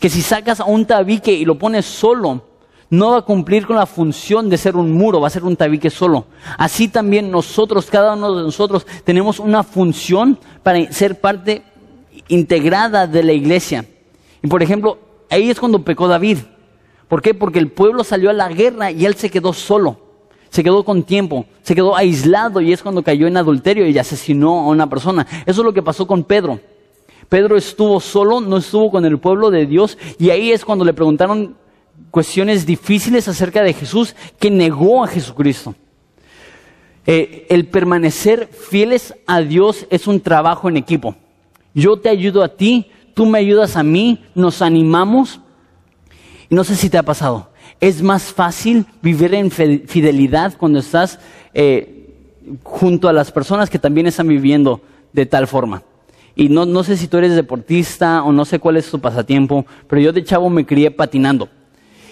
[0.00, 2.42] que si sacas a un tabique y lo pones solo,
[2.90, 5.56] no va a cumplir con la función de ser un muro, va a ser un
[5.56, 6.26] tabique solo.
[6.56, 11.62] Así también nosotros, cada uno de nosotros, tenemos una función para ser parte
[12.28, 13.84] integrada de la iglesia.
[14.42, 14.98] Y por ejemplo,
[15.30, 16.38] ahí es cuando pecó David.
[17.08, 17.34] ¿Por qué?
[17.34, 19.98] Porque el pueblo salió a la guerra y él se quedó solo.
[20.50, 24.60] Se quedó con tiempo, se quedó aislado y es cuando cayó en adulterio y asesinó
[24.60, 25.26] a una persona.
[25.44, 26.58] Eso es lo que pasó con Pedro.
[27.28, 30.94] Pedro estuvo solo, no estuvo con el pueblo de Dios y ahí es cuando le
[30.94, 31.54] preguntaron
[32.10, 35.74] cuestiones difíciles acerca de Jesús que negó a Jesucristo.
[37.06, 41.14] Eh, el permanecer fieles a Dios es un trabajo en equipo.
[41.74, 45.40] Yo te ayudo a ti, tú me ayudas a mí, nos animamos.
[46.48, 47.50] Y no sé si te ha pasado.
[47.80, 51.18] Es más fácil vivir en fidelidad cuando estás
[51.52, 52.14] eh,
[52.62, 55.82] junto a las personas que también están viviendo de tal forma.
[56.36, 59.66] Y no, no sé si tú eres deportista o no sé cuál es tu pasatiempo,
[59.88, 61.48] pero yo de chavo me crié patinando.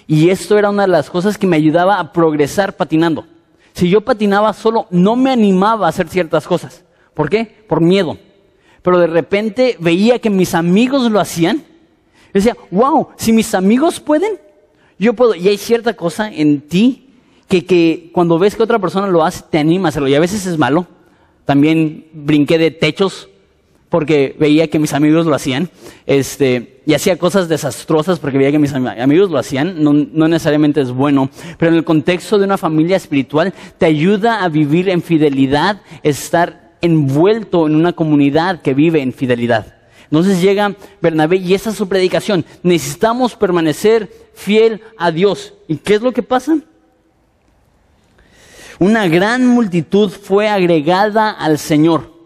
[0.09, 3.27] Y esto era una de las cosas que me ayudaba a progresar patinando.
[3.75, 6.85] Si yo patinaba solo, no me animaba a hacer ciertas cosas.
[7.15, 7.65] ¿Por qué?
[7.69, 8.19] Por miedo.
[8.87, 11.65] Pero de repente veía que mis amigos lo hacían.
[12.33, 14.39] Decía, wow, si mis amigos pueden,
[14.97, 15.35] yo puedo.
[15.35, 17.09] Y hay cierta cosa en ti
[17.49, 20.07] que, que cuando ves que otra persona lo hace, te anima a hacerlo.
[20.07, 20.87] Y a veces es malo.
[21.45, 23.29] También brinqué de techos
[23.89, 25.69] porque veía que mis amigos lo hacían,
[26.07, 30.81] este, y hacía cosas desastrosas porque veía que mis amigos lo hacían, no, no, necesariamente
[30.81, 35.03] es bueno, pero en el contexto de una familia espiritual te ayuda a vivir en
[35.03, 39.75] fidelidad, estar envuelto en una comunidad que vive en fidelidad.
[40.05, 42.45] Entonces llega Bernabé y esa es su predicación.
[42.63, 45.55] Necesitamos permanecer fiel a Dios.
[45.67, 46.59] ¿Y qué es lo que pasa?
[48.79, 52.17] Una gran multitud fue agregada al Señor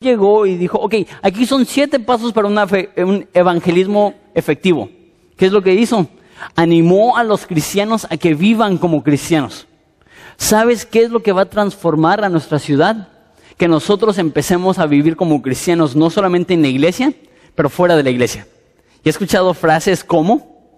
[0.00, 4.88] llegó y dijo, ok, aquí son siete pasos para un evangelismo efectivo.
[5.36, 6.06] ¿Qué es lo que hizo?
[6.54, 9.66] Animó a los cristianos a que vivan como cristianos.
[10.38, 13.08] ¿Sabes qué es lo que va a transformar a nuestra ciudad?
[13.58, 17.12] Que nosotros empecemos a vivir como cristianos, no solamente en la iglesia,
[17.56, 18.46] pero fuera de la iglesia.
[19.04, 20.72] Y he escuchado frases como,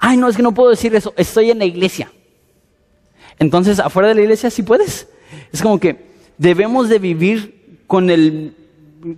[0.00, 2.10] ay, no, es que no puedo decir eso, estoy en la iglesia.
[3.38, 5.08] Entonces, afuera de la iglesia sí puedes.
[5.52, 8.08] Es como que debemos de vivir con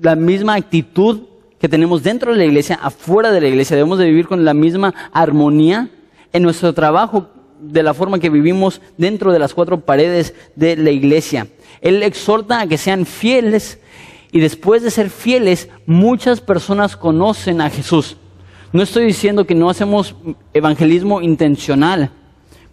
[0.00, 1.22] la misma actitud
[1.58, 3.74] que tenemos dentro de la iglesia, afuera de la iglesia.
[3.74, 5.88] Debemos de vivir con la misma armonía
[6.32, 7.28] en nuestro trabajo,
[7.62, 11.46] de la forma que vivimos dentro de las cuatro paredes de la iglesia.
[11.80, 13.78] Él exhorta a que sean fieles
[14.32, 18.16] y después de ser fieles, muchas personas conocen a Jesús.
[18.72, 20.16] No estoy diciendo que no hacemos
[20.54, 22.10] evangelismo intencional,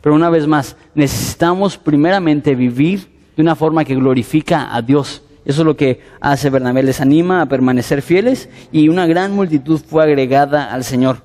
[0.01, 5.21] pero una vez más, necesitamos primeramente vivir de una forma que glorifica a Dios.
[5.43, 9.81] Eso es lo que hace Bernabé, les anima a permanecer fieles y una gran multitud
[9.85, 11.23] fue agregada al Señor.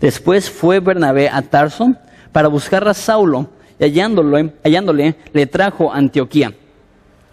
[0.00, 1.94] Después fue Bernabé a Tarso
[2.32, 6.54] para buscar a Saulo y hallándole, hallándole le trajo a Antioquía.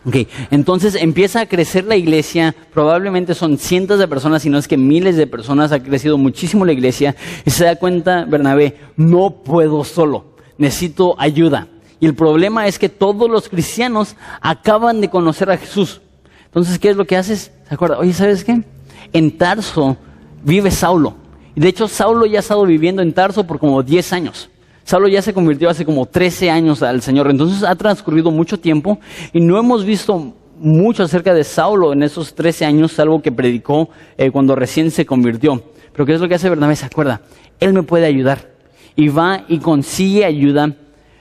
[0.05, 0.27] Okay.
[0.49, 4.77] Entonces empieza a crecer la iglesia, probablemente son cientos de personas, si no es que
[4.77, 9.83] miles de personas, ha crecido muchísimo la iglesia, y se da cuenta Bernabé, no puedo
[9.83, 11.67] solo, necesito ayuda.
[11.99, 15.99] Y el problema es que todos los cristianos acaban de conocer a Jesús.
[16.45, 17.51] Entonces, ¿qué es lo que haces?
[17.67, 17.99] ¿Se acuerda?
[17.99, 18.63] Oye, ¿sabes qué?
[19.11, 19.97] En Tarso
[20.43, 21.15] vive Saulo.
[21.55, 24.49] De hecho, Saulo ya ha estado viviendo en Tarso por como 10 años.
[24.89, 27.29] Saulo ya se convirtió hace como 13 años al Señor.
[27.29, 28.99] Entonces ha transcurrido mucho tiempo
[29.31, 33.91] y no hemos visto mucho acerca de Saulo en esos 13 años, salvo que predicó
[34.17, 35.61] eh, cuando recién se convirtió.
[35.93, 36.75] Pero ¿qué es lo que hace Bernabé?
[36.75, 37.21] ¿Se acuerda?
[37.59, 38.49] Él me puede ayudar.
[38.95, 40.73] Y va y consigue ayuda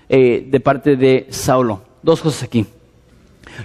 [0.09, 1.83] eh, de parte de Saulo.
[2.03, 2.65] Dos cosas aquí.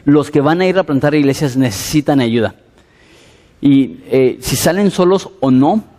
[0.04, 2.56] Los que van a ir a plantar iglesias necesitan ayuda.
[3.62, 5.93] Y eh, si salen solos o no,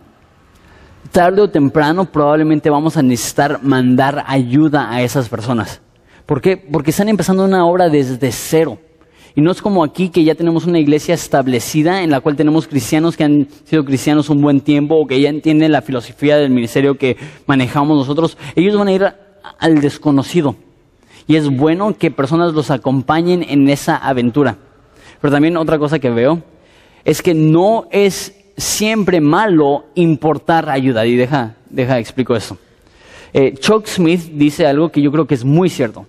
[1.11, 5.81] tarde o temprano probablemente vamos a necesitar mandar ayuda a esas personas.
[6.25, 6.57] ¿Por qué?
[6.57, 8.79] Porque están empezando una obra desde cero.
[9.35, 12.67] Y no es como aquí que ya tenemos una iglesia establecida en la cual tenemos
[12.67, 16.51] cristianos que han sido cristianos un buen tiempo o que ya entienden la filosofía del
[16.51, 18.37] ministerio que manejamos nosotros.
[18.55, 19.13] Ellos van a ir
[19.59, 20.55] al desconocido.
[21.27, 24.57] Y es bueno que personas los acompañen en esa aventura.
[25.19, 26.41] Pero también otra cosa que veo
[27.03, 31.05] es que no es siempre malo importar ayuda.
[31.05, 32.57] Y deja, deja, explico eso.
[33.33, 36.07] Eh, Chuck Smith dice algo que yo creo que es muy cierto,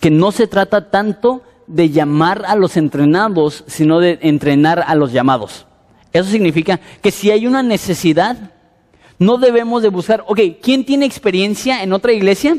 [0.00, 5.12] que no se trata tanto de llamar a los entrenados, sino de entrenar a los
[5.12, 5.66] llamados.
[6.12, 8.52] Eso significa que si hay una necesidad,
[9.18, 12.56] no debemos de buscar, ok, ¿quién tiene experiencia en otra iglesia?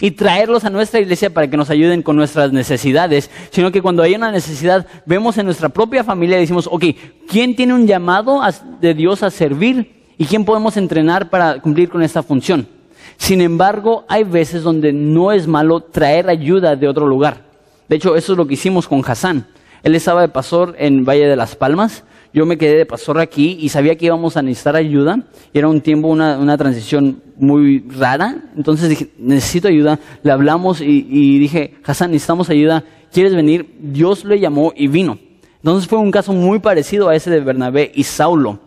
[0.00, 4.02] Y traerlos a nuestra iglesia para que nos ayuden con nuestras necesidades, sino que cuando
[4.02, 6.84] hay una necesidad, vemos en nuestra propia familia y decimos, ok,
[7.28, 8.40] ¿quién tiene un llamado
[8.80, 10.04] de Dios a servir?
[10.16, 12.68] ¿Y quién podemos entrenar para cumplir con esta función?
[13.16, 17.44] Sin embargo, hay veces donde no es malo traer ayuda de otro lugar.
[17.88, 19.46] De hecho, eso es lo que hicimos con Hassan.
[19.82, 23.56] Él estaba de pastor en Valle de las Palmas yo me quedé de pastor aquí
[23.60, 25.24] y sabía que íbamos a necesitar ayuda.
[25.54, 28.50] Era un tiempo, una, una transición muy rara.
[28.56, 29.98] Entonces dije, necesito ayuda.
[30.22, 32.84] Le hablamos y, y dije, Hassan, necesitamos ayuda.
[33.12, 33.76] ¿Quieres venir?
[33.80, 35.18] Dios le llamó y vino.
[35.56, 38.60] Entonces fue un caso muy parecido a ese de Bernabé y Saulo.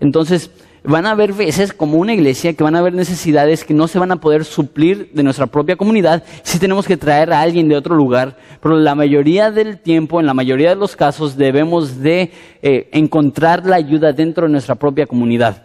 [0.00, 0.50] Entonces,
[0.88, 3.98] van a haber veces como una iglesia que van a haber necesidades que no se
[3.98, 7.76] van a poder suplir de nuestra propia comunidad si tenemos que traer a alguien de
[7.76, 12.32] otro lugar, pero la mayoría del tiempo, en la mayoría de los casos, debemos de
[12.62, 15.62] eh, encontrar la ayuda dentro de nuestra propia comunidad.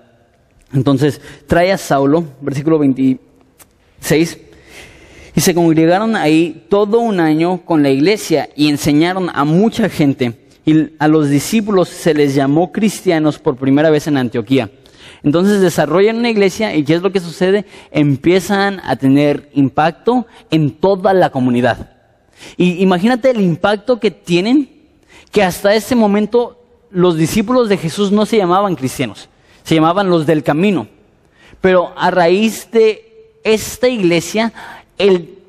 [0.74, 4.40] Entonces, trae a Saulo, versículo 26,
[5.36, 10.34] y se congregaron ahí todo un año con la iglesia y enseñaron a mucha gente.
[10.66, 14.70] Y a los discípulos se les llamó cristianos por primera vez en Antioquía.
[15.24, 17.66] Entonces desarrollan una iglesia y ¿qué es lo que sucede?
[17.92, 21.92] Empiezan a tener impacto en toda la comunidad.
[22.58, 24.70] Y imagínate el impacto que tienen,
[25.32, 26.60] que hasta ese momento
[26.92, 29.30] los discípulos de Jesús no se llamaban cristianos,
[29.64, 30.88] se llamaban los del camino.
[31.62, 34.52] Pero a raíz de esta iglesia,
[34.98, 35.40] el,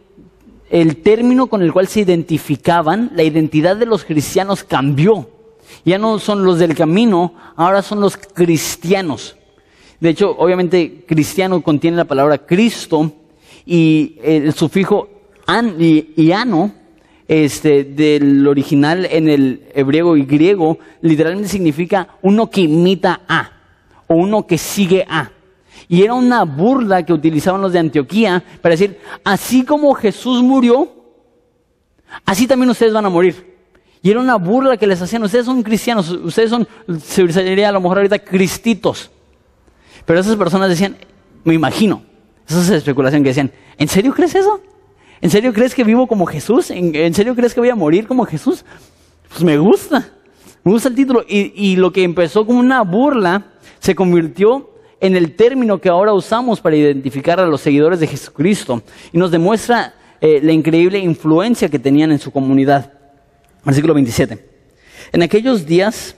[0.71, 5.29] el término con el cual se identificaban, la identidad de los cristianos cambió.
[5.85, 9.37] Ya no son los del camino, ahora son los cristianos.
[10.01, 13.13] De hecho, obviamente, cristiano contiene la palabra Cristo
[13.67, 15.09] y el sufijo
[15.47, 16.73] an y, ano,
[17.27, 23.53] este, del original en el hebreo y griego, literalmente significa uno que imita a
[24.07, 25.31] o uno que sigue a.
[25.89, 30.89] Y era una burla que utilizaban los de Antioquía para decir, así como Jesús murió,
[32.25, 33.55] así también ustedes van a morir.
[34.03, 36.69] Y era una burla que les hacían, ustedes son cristianos, ustedes son,
[37.01, 39.11] se diría a lo mejor ahorita cristitos.
[40.07, 40.97] Pero esas personas decían,
[41.45, 42.03] me imagino,
[42.49, 44.61] esa es especulación que decían, ¿en serio crees eso?
[45.21, 46.71] ¿En serio crees que vivo como Jesús?
[46.71, 48.65] ¿En, serio crees que voy a morir como Jesús?
[49.29, 50.11] Pues me gusta,
[50.63, 51.25] me gusta el título.
[51.27, 53.47] Y, lo que empezó como una burla
[53.79, 58.83] se convirtió en el término que ahora usamos para identificar a los seguidores de Jesucristo
[59.13, 62.93] y nos demuestra eh, la increíble influencia que tenían en su comunidad.
[63.65, 64.47] Versículo 27.
[65.13, 66.17] En aquellos días,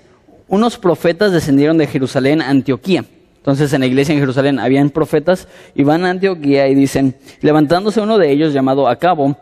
[0.49, 3.05] unos profetas descendieron de Jerusalén a Antioquía
[3.47, 8.01] entonces en la iglesia en Jerusalén habían profetas y van a Antioquía y dicen, levantándose
[8.01, 9.37] uno de ellos llamado Acabo,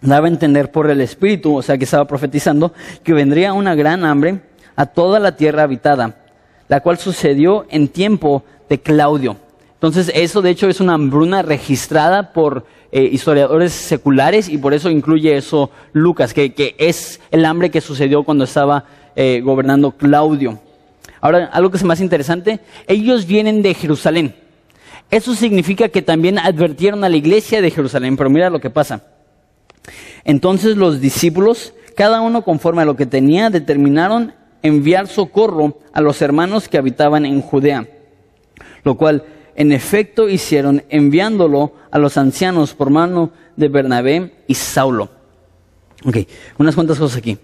[0.00, 4.06] daba a entender por el Espíritu, o sea que estaba profetizando, que vendría una gran
[4.06, 4.40] hambre
[4.76, 6.16] a toda la tierra habitada,
[6.68, 9.36] la cual sucedió en tiempo de Claudio.
[9.74, 14.88] Entonces eso de hecho es una hambruna registrada por eh, historiadores seculares y por eso
[14.88, 20.60] incluye eso Lucas, que, es el hambre que sucedió cuando estaba eh, gobernando Claudio.
[21.24, 24.34] Ahora, algo que es más interesante, ellos vienen de Jerusalén.
[25.10, 29.06] Eso significa que también advirtieron a la iglesia de Jerusalén, pero mira lo que pasa.
[30.22, 36.20] Entonces los discípulos, cada uno conforme a lo que tenía, determinaron enviar socorro a los
[36.20, 37.88] hermanos que habitaban en Judea,
[38.82, 39.24] lo cual
[39.56, 45.08] en efecto hicieron enviándolo a los ancianos por mano de Bernabé y Saulo.
[46.04, 46.18] Ok,
[46.58, 47.38] unas cuantas cosas aquí.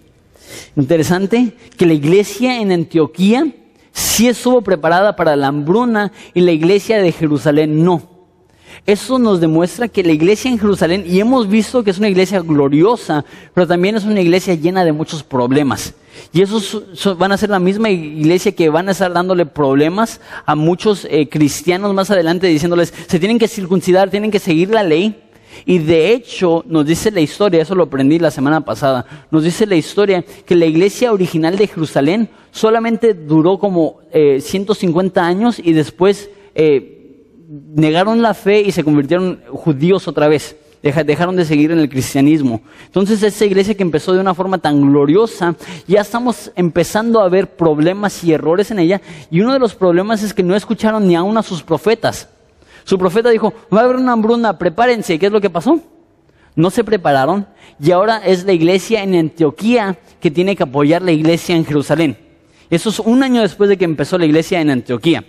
[0.75, 3.55] Interesante que la iglesia en Antioquía
[3.91, 8.11] sí estuvo preparada para la hambruna y la iglesia de Jerusalén no.
[8.85, 12.39] Eso nos demuestra que la iglesia en Jerusalén, y hemos visto que es una iglesia
[12.39, 13.23] gloriosa,
[13.53, 15.93] pero también es una iglesia llena de muchos problemas.
[16.33, 16.83] Y esos
[17.17, 21.29] van a ser la misma iglesia que van a estar dándole problemas a muchos eh,
[21.29, 25.30] cristianos más adelante, diciéndoles, se tienen que circuncidar, tienen que seguir la ley.
[25.65, 29.65] Y de hecho, nos dice la historia, eso lo aprendí la semana pasada, nos dice
[29.65, 35.73] la historia que la iglesia original de Jerusalén solamente duró como 150 eh, años y
[35.73, 37.01] después eh,
[37.75, 40.55] negaron la fe y se convirtieron judíos otra vez.
[40.81, 42.61] dejaron de seguir en el cristianismo.
[42.85, 45.55] Entonces esa iglesia que empezó de una forma tan gloriosa,
[45.87, 49.01] ya estamos empezando a ver problemas y errores en ella.
[49.29, 52.29] Y uno de los problemas es que no escucharon ni aún a sus profetas.
[52.83, 55.19] Su profeta dijo, va a haber una hambruna, prepárense.
[55.19, 55.79] ¿Qué es lo que pasó?
[56.55, 57.47] No se prepararon
[57.79, 62.17] y ahora es la iglesia en Antioquía que tiene que apoyar la iglesia en Jerusalén.
[62.69, 65.25] Eso es un año después de que empezó la iglesia en Antioquía.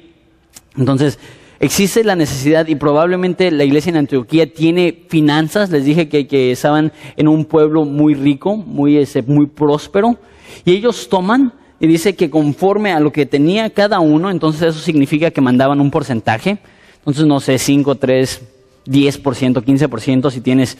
[0.76, 1.18] Entonces,
[1.60, 5.70] existe la necesidad y probablemente la iglesia en Antioquía tiene finanzas.
[5.70, 10.18] Les dije que, estaban en un pueblo muy rico, muy, ese, muy próspero.
[10.64, 14.78] Y ellos toman y dice que conforme a lo que tenía cada uno, entonces eso
[14.78, 16.58] significa que mandaban un porcentaje.
[17.02, 18.42] Entonces, no sé, 5, 3,
[18.86, 20.78] 10%, 15%, si tienes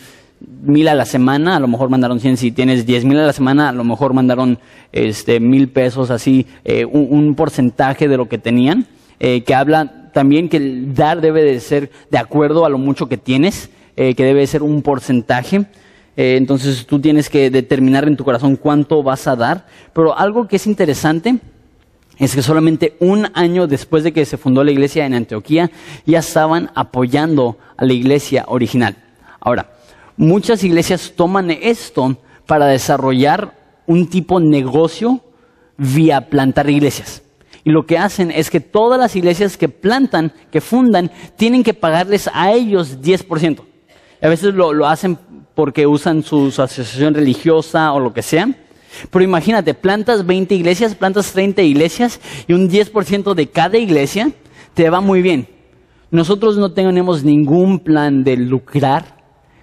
[0.61, 3.33] mil a la semana, a lo mejor mandaron 100, si tienes diez mil a la
[3.33, 4.57] semana, a lo mejor mandaron
[4.93, 8.87] este, mil pesos, así, eh, un, porcentaje de lo que tenían,
[9.19, 13.09] eh, que habla también que el dar debe de ser de acuerdo a lo mucho
[13.09, 15.65] que tienes, eh, que debe ser un porcentaje.
[16.15, 19.65] entonces tú tienes que determinar en tu corazón cuánto vas a dar.
[19.93, 21.39] Pero algo que es interesante
[22.17, 25.71] es que solamente un año después de que se fundó la iglesia en Antioquía,
[26.05, 28.95] ya estaban apoyando a la iglesia original.
[29.39, 29.71] Ahora,
[30.15, 33.57] muchas iglesias toman esto para desarrollar
[33.87, 35.21] un tipo de negocio
[35.77, 37.23] vía plantar iglesias.
[37.63, 41.73] Y lo que hacen es que todas las iglesias que plantan, que fundan, tienen que
[41.73, 43.61] pagarles a ellos 10%.
[44.21, 45.17] Y a veces lo, lo hacen
[45.55, 48.49] porque usan su, asociación religiosa o lo que sea.
[49.09, 54.31] Pero imagínate, plantas 20 iglesias, plantas 30 iglesias y un 10% de cada iglesia
[54.73, 55.47] te va muy bien.
[56.11, 59.17] Nosotros no tenemos ningún plan de lucrar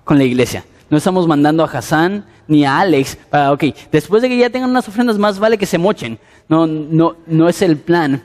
[0.05, 0.64] con la iglesia.
[0.89, 4.70] No estamos mandando a Hassan ni a Alex para, ok, después de que ya tengan
[4.70, 6.18] unas ofrendas más vale que se mochen.
[6.49, 8.24] No, no, no es el plan.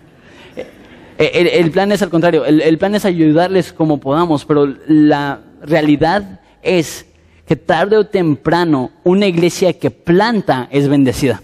[1.19, 7.07] el, plan es al contrario, el plan es ayudarles como podamos, pero la realidad es
[7.47, 11.43] que tarde o temprano una iglesia que planta es bendecida.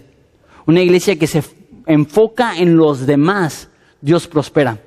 [0.65, 1.43] Una iglesia que se
[1.85, 3.69] enfoca en los demás,
[4.01, 4.79] Dios prospera.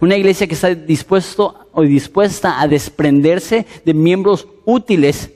[0.00, 5.30] Una iglesia que está dispuesto o dispuesta a desprenderse de miembros útiles,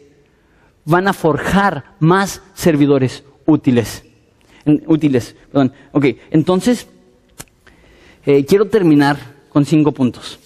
[0.84, 4.04] van a forjar más servidores útiles.
[4.86, 5.72] Útiles, perdón.
[5.92, 6.86] Ok, entonces,
[8.24, 9.18] eh, quiero terminar
[9.50, 10.38] con cinco puntos.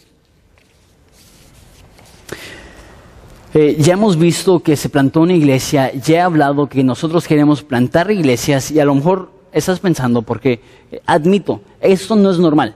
[3.55, 7.62] Eh, ya hemos visto que se plantó una iglesia, ya he hablado que nosotros queremos
[7.62, 12.74] plantar iglesias y a lo mejor estás pensando, porque eh, admito, esto no es normal.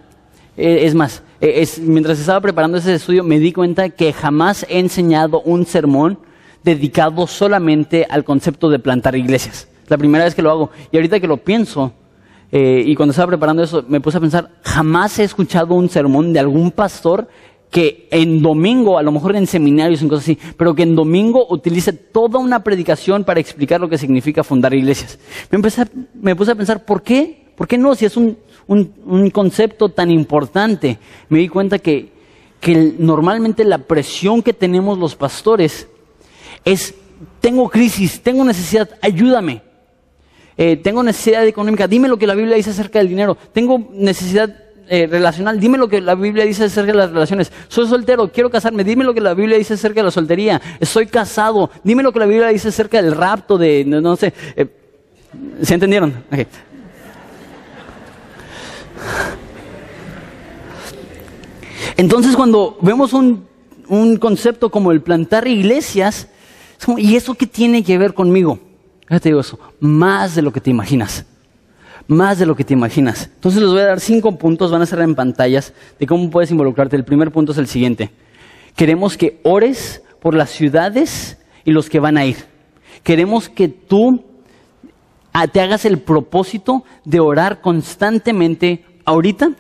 [0.55, 1.23] Eh, es más,
[1.81, 6.19] mientras estaba preparando ese estudio me di cuenta que jamás he enseñado un sermón
[6.63, 9.69] dedicado solamente al concepto de plantar iglesias.
[9.89, 10.71] La primera vez que lo hago.
[10.93, 11.93] Y ahorita que lo pienso,
[12.51, 16.41] y cuando estaba preparando eso, me puse a pensar, jamás he escuchado un sermón de
[16.41, 17.29] algún pastor
[17.77, 21.47] que en domingo, a lo mejor en seminarios y cosas así, pero que en domingo
[21.51, 25.19] utilice toda una predicación para explicar lo que significa fundar iglesias.
[25.51, 25.59] Me,
[26.23, 27.53] me puse a pensar, ¿por qué?
[27.55, 27.95] ¿Por qué no?
[27.95, 30.97] Si es un, un, concepto tan importante,
[31.29, 32.13] me di cuenta que,
[32.61, 35.87] que normalmente la presión que tenemos los pastores
[36.65, 36.95] es,
[37.43, 39.61] tengo crisis, tengo necesidad, ayúdame.
[40.57, 43.37] Eh, tengo necesidad económica, dime lo que la Biblia dice acerca del dinero.
[43.53, 47.51] Tengo necesidad eh, relacional, dime lo que la Biblia dice acerca de las relaciones.
[47.69, 50.61] Soy soltero, quiero casarme, dime lo que la Biblia dice acerca de la soltería.
[50.79, 54.33] Estoy casado, dime lo que la Biblia dice acerca del rapto, de, no, sé.
[54.55, 54.67] Eh,
[55.63, 56.15] ¿Se entendieron?
[61.97, 63.47] Entonces cuando vemos un,
[64.21, 66.29] concepto como el plantar iglesias,
[66.97, 68.59] ¿y eso qué tiene que ver conmigo?
[69.09, 71.25] Fíjate digo eso, más de lo que te imaginas.
[72.09, 73.31] Más de lo que te imaginas.
[73.35, 76.51] Entonces les voy a dar cinco puntos, van a ser en pantallas, de cómo puedes
[76.51, 76.97] involucrarte.
[76.97, 78.11] El primer punto es el siguiente.
[78.77, 82.37] Queremos que ores por las ciudades y los que van a ir.
[83.03, 84.25] Queremos que tú
[85.33, 89.53] ah, te hagas el propósito de orar constantemente ahorita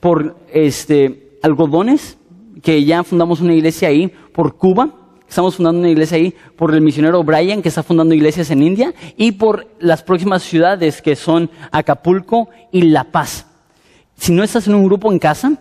[0.00, 2.18] por este, algodones,
[2.62, 4.90] que ya fundamos una iglesia ahí, por Cuba,
[5.28, 8.94] estamos fundando una iglesia ahí, por el misionero Brian, que está fundando iglesias en India,
[9.16, 13.46] y por las próximas ciudades que son Acapulco y La Paz.
[14.16, 15.52] Si no estás en un grupo en casa,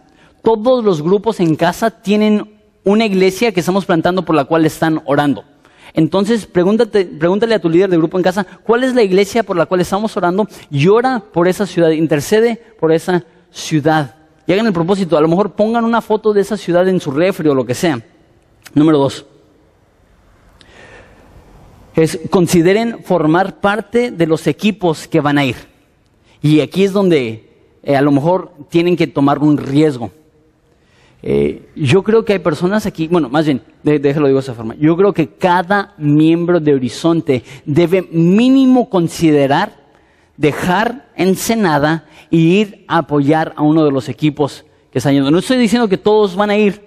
[0.41, 5.01] todos los grupos en casa tienen una iglesia que estamos plantando por la cual están
[5.05, 5.43] orando.
[5.93, 9.57] Entonces, pregúntate, pregúntale a tu líder de grupo en casa, ¿cuál es la iglesia por
[9.57, 10.47] la cual estamos orando?
[10.69, 14.15] Y ora por esa ciudad, intercede por esa ciudad.
[14.45, 17.11] Y hagan el propósito, a lo mejor pongan una foto de esa ciudad en su
[17.11, 17.99] refri o lo que sea.
[18.73, 19.25] Número dos.
[21.97, 25.55] Es consideren formar parte de los equipos que van a ir.
[26.43, 27.49] Y aquí es donde
[27.81, 30.11] eh, a lo mejor tienen que tomar un riesgo.
[31.23, 34.75] Eh, yo creo que hay personas aquí, bueno, más bien, déjalo digo de esa forma.
[34.75, 39.75] Yo creo que cada miembro de Horizonte debe mínimo considerar
[40.37, 45.31] dejar Ensenada y ir a apoyar a uno de los equipos que están yendo.
[45.31, 46.79] No estoy diciendo que todos van a ir,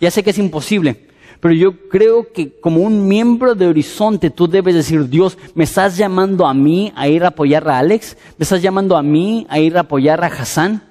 [0.00, 1.05] ya sé que es imposible,
[1.40, 5.96] pero yo creo que como un miembro de Horizonte tú debes decir, Dios, ¿me estás
[5.96, 8.16] llamando a mí a ir a apoyar a Alex?
[8.38, 10.82] ¿Me estás llamando a mí a ir a apoyar a Hassan?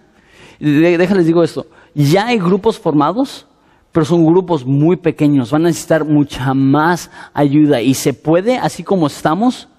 [0.60, 3.48] Déjales digo esto, ya hay grupos formados,
[3.92, 8.84] pero son grupos muy pequeños, van a necesitar mucha más ayuda y se puede, así
[8.84, 9.70] como estamos,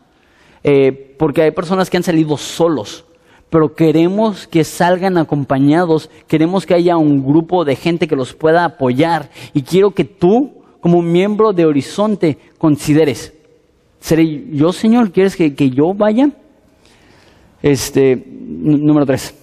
[0.65, 3.05] eh, porque hay personas que han salido solos,
[3.51, 8.65] pero queremos que salgan acompañados, queremos que haya un grupo de gente que los pueda
[8.65, 10.56] apoyar y quiero que tú,
[10.87, 13.33] como miembro de Horizonte, consideres,
[13.99, 15.11] ¿seré yo, Señor?
[15.11, 16.31] ¿Quieres que, que yo vaya?
[17.61, 19.35] Este, número tres.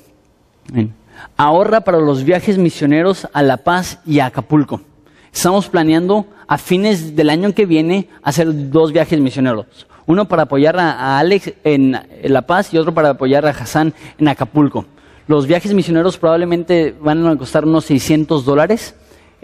[1.36, 4.80] Ahorra para los viajes misioneros a La Paz y a Acapulco.
[5.34, 9.66] Estamos planeando a fines del año que viene hacer dos viajes misioneros.
[10.06, 14.30] Uno para apoyar a, Alex en, La Paz y otro para apoyar a Hassan en
[14.30, 14.86] Acapulco.
[15.28, 18.96] Los viajes misioneros probablemente van a costar unos 600 dólares.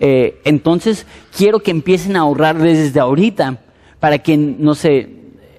[0.01, 3.57] Eh, entonces, quiero que empiecen a ahorrar desde ahorita
[3.99, 5.09] para que, no sé,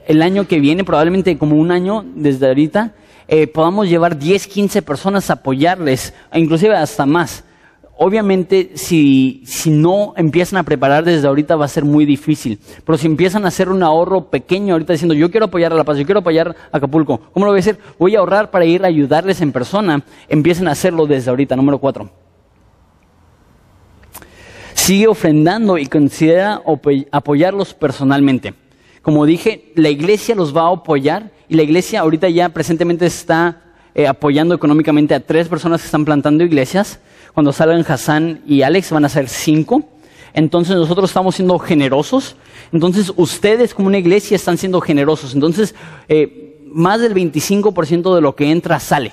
[0.07, 2.95] el año que viene, probablemente como un año desde ahorita,
[3.29, 7.45] eh, podamos llevar 10, 15 personas a apoyarles, inclusive hasta más.
[7.99, 12.59] Obviamente, si, si no empiezan a preparar desde ahorita va a ser muy difícil.
[12.87, 15.85] Pero si empiezan a hacer un ahorro pequeño ahorita diciendo, yo quiero apoyar a La
[15.85, 17.79] Paz, yo quiero apoyar a Acapulco, ¿cómo lo voy a hacer?
[17.99, 20.03] Voy a ahorrar para ir a ayudarles en persona.
[20.31, 21.55] Empiecen a hacerlo desde ahorita.
[21.57, 22.30] Número cuatro.
[24.91, 26.65] Sigue ofrendando y considera
[27.13, 28.55] apoyarlos personalmente.
[29.03, 33.63] Como dije, la iglesia los va a apoyar y la iglesia ahorita ya presentemente está
[33.95, 36.99] eh, apoyando económicamente a tres personas que están plantando iglesias.
[37.35, 39.85] Cuando salgan Hassan y Alex van a ser cinco.
[40.35, 42.35] Entonces nosotros estamos siendo generosos.
[42.73, 45.35] Entonces ustedes como una iglesia están siendo generosos.
[45.35, 45.73] Entonces
[46.09, 49.13] eh, más del 25% de lo que entra sale.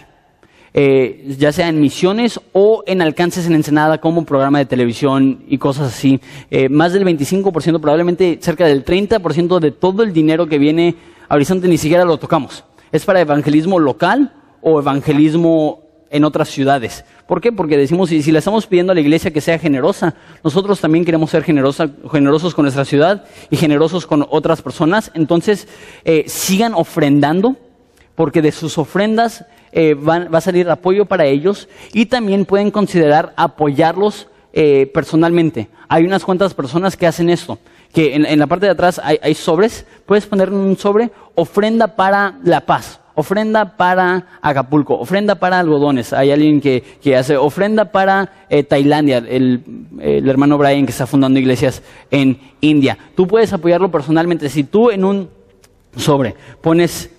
[0.80, 5.58] Eh, ya sea en misiones o en alcances en Ensenada como programa de televisión y
[5.58, 6.22] cosas así.
[6.52, 10.96] Eh, más del 25%, probablemente cerca del 30% de todo el dinero que viene
[11.30, 12.64] a Horizonte ni siquiera lo tocamos.
[12.92, 17.06] Es para evangelismo local o evangelismo en otras ciudades.
[17.26, 17.52] ¿Por qué?
[17.52, 20.14] Porque decimos, si, si le estamos pidiendo a la iglesia que sea generosa,
[20.44, 25.10] nosotros también queremos ser generosos con nuestra ciudad y generosos con otras personas.
[25.16, 25.68] Entonces,
[26.06, 27.56] eh, sigan ofrendando,
[28.14, 33.34] porque de sus ofrendas eh, va a salir apoyo para ellos y también pueden considerar
[33.36, 34.28] apoyarlos
[34.60, 35.70] eh, personalmente.
[35.88, 37.60] Hay unas cuantas personas que hacen esto,
[37.94, 42.62] que en, la parte de atrás hay, sobres, puedes poner un sobre, ofrenda para la
[42.62, 46.12] paz, ofrenda para Acapulco, ofrenda para algodones.
[46.12, 49.62] Hay alguien que, hace ofrenda para eh, Tailandia, el,
[50.00, 52.98] el, hermano Brian que está fundando iglesias en India.
[53.16, 54.50] Tú puedes apoyarlo personalmente.
[54.50, 55.30] Si tú en un
[55.96, 57.12] sobre pones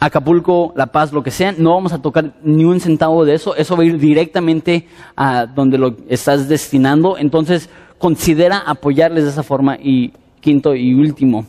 [0.00, 3.56] Acapulco, La Paz, lo que sea, no vamos a tocar ni un centavo de eso,
[3.56, 4.86] eso va a ir directamente
[5.16, 7.68] a donde lo estás destinando, entonces
[7.98, 9.76] considera apoyarles de esa forma.
[9.76, 11.46] Y quinto y último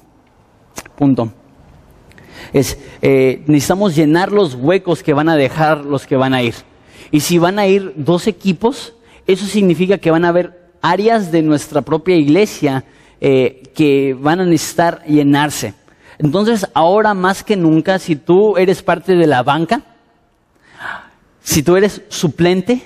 [0.96, 1.32] punto
[2.54, 6.56] es eh, necesitamos llenar los huecos que van a dejar los que van a ir.
[7.12, 8.94] Y si van a ir dos equipos
[9.30, 12.84] eso significa que van a haber áreas de nuestra propia iglesia
[13.22, 15.76] eh, que van a necesitar llenarse
[16.20, 19.82] entonces, ahora más que nunca, si tú eres parte de la banca,
[21.42, 22.82] si tú eres suplente,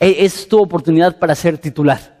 [0.00, 2.18] e, es tu oportunidad para ser titular.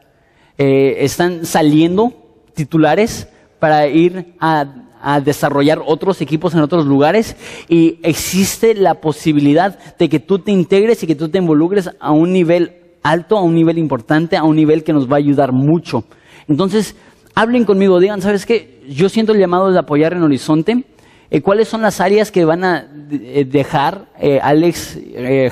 [0.58, 2.12] Eh, están saliendo
[2.54, 3.26] titulares
[3.58, 4.86] para ir a,
[5.24, 7.34] desarrollar otros equipos en otros lugares
[7.70, 12.10] y existe la posibilidad de que tú te integres y que tú te involucres a
[12.10, 15.52] un nivel alto, a un nivel importante, a un nivel que nos va a ayudar
[15.52, 16.04] mucho.
[16.48, 16.96] Entonces,
[17.40, 18.82] hablen conmigo, digan, ¿sabes qué?
[18.88, 20.84] Yo siento el llamado de apoyar en Horizonte.
[21.30, 24.98] Eh, ¿Cuáles son las áreas que van a eh, dejar eh, Alex,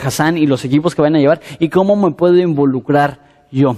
[0.05, 1.41] Hassan y los equipos que van a llevar?
[1.59, 3.77] ¿Y cómo me puedo involucrar yo?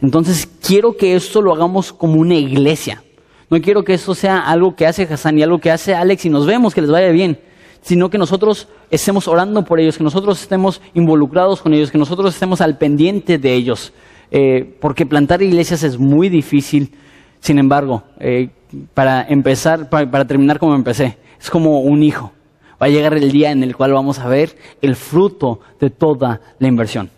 [0.00, 3.02] Entonces, quiero que esto lo hagamos como una iglesia.
[3.50, 6.30] No quiero que esto sea algo que hace Hassan y algo que hace Alex y
[6.30, 7.40] nos vemos, que les vaya bien,
[7.82, 12.32] sino que nosotros estemos orando por ellos, que nosotros estemos involucrados con ellos, que nosotros
[12.32, 13.92] estemos al pendiente de ellos.
[14.30, 16.92] Eh, porque plantar iglesias es muy difícil.
[17.40, 18.50] Sin embargo, eh,
[18.94, 22.32] para empezar, para, terminar como empecé, es como un hijo.
[22.80, 26.40] Va a llegar el día en el cual vamos a ver el fruto de toda
[26.58, 27.10] la inversión.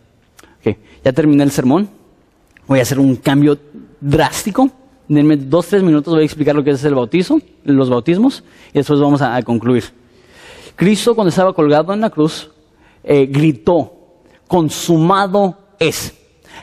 [1.05, 1.89] ya terminé el sermón.
[2.67, 3.59] Voy a hacer un cambio
[4.01, 4.71] drástico.
[5.09, 8.45] Denme dos, tres minutos, voy a explicar lo que es el bautizo, los bautismos,
[8.75, 9.85] y después vamos a, concluir.
[10.77, 12.51] Cristo, cuando estaba colgado en la cruz,
[13.03, 13.91] eh, gritó,
[14.47, 16.18] consumado es.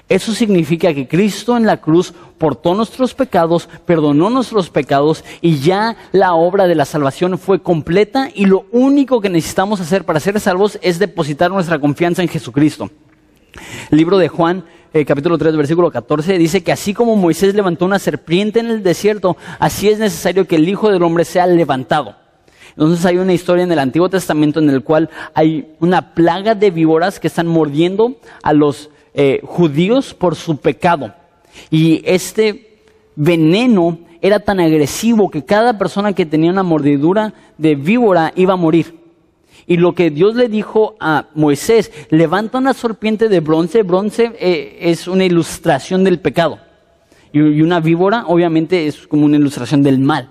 [0.09, 5.95] Eso significa que Cristo en la cruz portó nuestros pecados, perdonó nuestros pecados y ya
[6.11, 10.39] la obra de la salvación fue completa y lo único que necesitamos hacer para ser
[10.39, 12.89] salvos es depositar nuestra confianza en Jesucristo.
[13.89, 17.99] Libro de Juan, eh, capítulo 3, versículo 14, dice que así como Moisés levantó una
[17.99, 22.15] serpiente en el desierto, así es necesario que el Hijo del Hombre sea levantado.
[22.71, 26.71] Entonces hay una historia en el Antiguo Testamento en el cual hay una plaga de
[26.71, 31.13] víboras que están mordiendo a los eh, judíos por su pecado.
[31.71, 32.81] Y este
[33.15, 38.57] veneno era tan agresivo que cada persona que tenía una mordidura de víbora iba a
[38.57, 39.05] morir.
[39.67, 43.83] Y lo que Dios le dijo a Moisés, levanta una serpiente de bronce.
[43.83, 46.59] Bronce eh, es una ilustración del pecado.
[47.31, 50.29] Y, una víbora, obviamente, es como una ilustración del mal.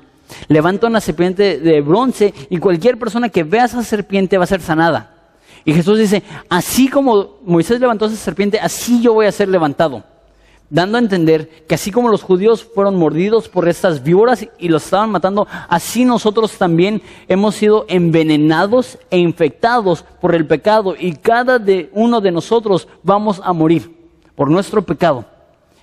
[0.49, 4.61] Levanta una serpiente de bronce y cualquier persona que vea esa serpiente va a ser
[4.61, 5.13] sanada.
[5.64, 10.04] Y Jesús dice, así como Moisés levantó esa serpiente, así yo voy a ser levantado
[10.70, 14.84] dando a entender que así como los judíos fueron mordidos por estas víboras y los
[14.84, 21.58] estaban matando, así nosotros también hemos sido envenenados e infectados por el pecado y cada
[21.58, 23.94] de uno de nosotros vamos a morir
[24.34, 25.24] por nuestro pecado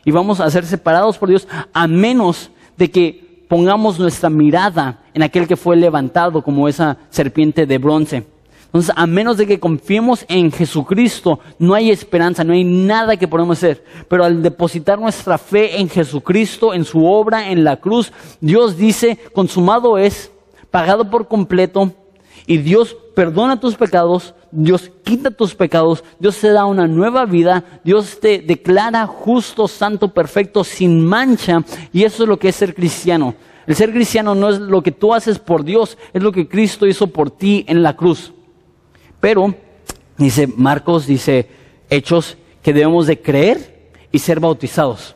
[0.04, 5.24] y vamos a ser separados por Dios a menos de que pongamos nuestra mirada en
[5.24, 8.26] aquel que fue levantado como esa serpiente de bronce.
[8.72, 13.28] Entonces, a menos de que confiemos en Jesucristo, no hay esperanza, no hay nada que
[13.28, 13.84] podamos hacer.
[14.08, 19.18] Pero al depositar nuestra fe en Jesucristo, en su obra, en la cruz, Dios dice,
[19.34, 20.32] consumado es,
[20.70, 21.92] pagado por completo,
[22.48, 27.66] y Dios perdona tus pecados, Dios quita tus pecados, Dios te da una nueva vida,
[27.84, 31.62] Dios te declara justo, santo, perfecto, sin mancha,
[31.92, 33.36] y eso es lo que es ser cristiano.
[33.68, 36.88] El ser cristiano no es lo que tú haces por Dios, es lo que Cristo
[36.88, 38.32] hizo por ti en la cruz.
[39.22, 39.56] Pero,
[40.18, 41.48] dice Marcos, dice
[41.90, 45.16] Hechos, que debemos de creer y ser bautizados.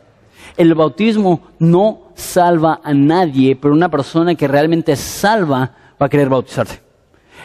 [0.56, 6.30] El bautismo no salva a nadie, pero una persona que realmente salva va a querer
[6.30, 6.80] bautizarse.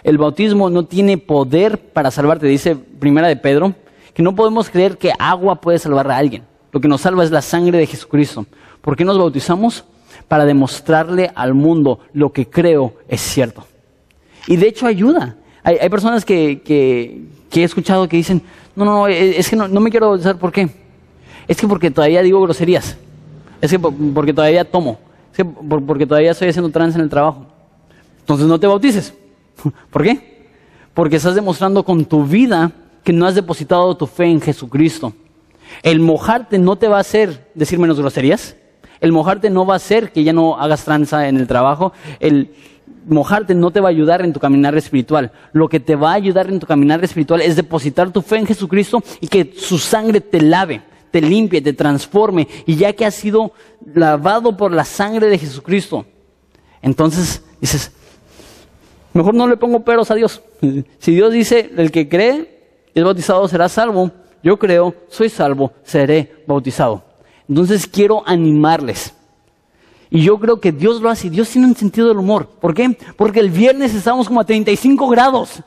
[0.05, 3.75] El bautismo no tiene poder para salvarte, dice Primera de Pedro,
[4.15, 6.45] que no podemos creer que agua puede salvar a alguien.
[6.73, 8.47] Lo que nos salva es la sangre de Jesucristo.
[8.81, 9.85] ¿Por qué nos bautizamos?
[10.29, 13.67] Para demostrarle al mundo lo que creo es cierto.
[14.47, 15.37] Y de hecho ayuda.
[15.63, 16.63] Hay, personas que,
[17.53, 18.43] he escuchado que dicen,
[18.75, 20.71] no, no, no, es que no, me quiero bautizar, ¿por qué?
[21.47, 22.97] Es que porque todavía digo groserías,
[23.61, 24.99] es que porque todavía tomo,
[25.31, 27.47] es que porque todavía estoy haciendo trance en el trabajo.
[28.21, 29.13] Entonces no te bautices.
[29.91, 30.47] ¿Por qué?
[30.95, 32.73] Porque estás demostrando con tu vida
[33.05, 35.13] que no has depositado tu fe en Jesucristo.
[35.83, 38.57] El mojarte no te va a hacer decir menos groserías.
[39.01, 41.93] El mojarte no va a hacer que ya no hagas tranza en el trabajo.
[42.19, 42.53] El,
[43.07, 45.33] mojarte no te va a ayudar en tu caminar espiritual.
[45.53, 48.47] Lo que te va a ayudar en tu caminar espiritual es depositar tu fe en
[48.47, 52.49] Jesucristo y que su sangre te lave, te limpie, te transforme.
[52.67, 53.53] Y ya que has sido
[53.95, 56.07] lavado por la sangre de Jesucristo,
[56.83, 57.93] entonces dices,
[59.13, 60.43] mejor no le pongo peros a Dios.
[60.99, 64.11] Si Dios dice, el que cree es bautizado será salvo,
[64.43, 67.05] yo creo, soy salvo, seré bautizado.
[67.49, 69.15] Entonces quiero animarles
[70.11, 71.31] y yo creo que Dios lo hace.
[71.31, 72.49] Dios tiene un sentido del humor.
[72.49, 72.99] ¿Por qué?
[73.17, 75.63] Porque el viernes estábamos como a 35 grados.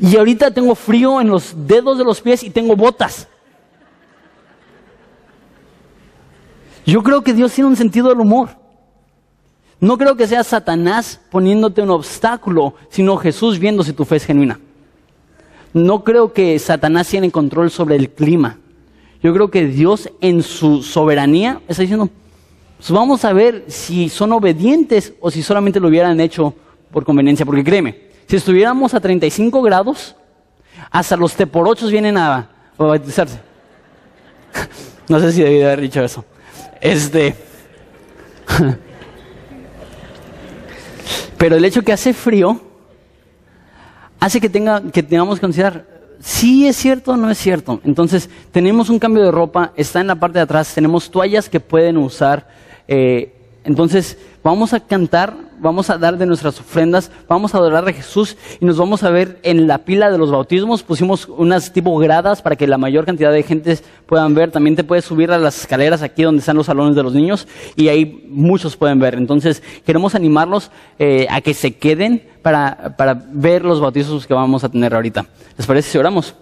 [0.00, 3.28] Y ahorita tengo frío en los dedos de los pies y tengo botas.
[6.86, 8.50] Yo creo que Dios tiene un sentido del humor.
[9.80, 14.24] No creo que sea Satanás poniéndote un obstáculo, sino Jesús viendo si tu fe es
[14.24, 14.58] genuina.
[15.74, 18.58] No creo que Satanás tiene control sobre el clima.
[19.24, 22.10] Yo creo que Dios en su soberanía está diciendo,
[22.76, 26.52] pues vamos a ver si son obedientes o si solamente lo hubieran hecho
[26.90, 27.46] por conveniencia.
[27.46, 30.14] Porque créeme, si estuviéramos a 35 grados,
[30.90, 33.40] hasta los teporochos vienen a, bautizarse.
[35.08, 36.22] no sé si debí haber dicho eso.
[36.78, 37.34] Este.
[41.38, 42.60] Pero el hecho que hace frío
[44.20, 45.93] hace que, tenga, que tengamos que considerar,
[46.24, 47.80] sí es cierto o no es cierto.
[47.84, 51.60] Entonces, tenemos un cambio de ropa, está en la parte de atrás, tenemos toallas que
[51.60, 52.48] pueden usar.
[52.88, 53.33] Eh,
[53.64, 58.36] entonces, vamos a cantar, vamos a dar de nuestras ofrendas, vamos a adorar a Jesús
[58.60, 60.82] y nos vamos a ver en la pila de los bautismos.
[60.82, 64.50] Pusimos unas tipo gradas para que la mayor cantidad de gente puedan ver.
[64.50, 67.48] También te puedes subir a las escaleras aquí donde están los salones de los niños
[67.74, 69.14] y ahí muchos pueden ver.
[69.14, 74.62] Entonces, queremos animarlos eh, a que se queden para, para ver los bautizos que vamos
[74.62, 75.24] a tener ahorita.
[75.56, 76.34] ¿Les parece si oramos?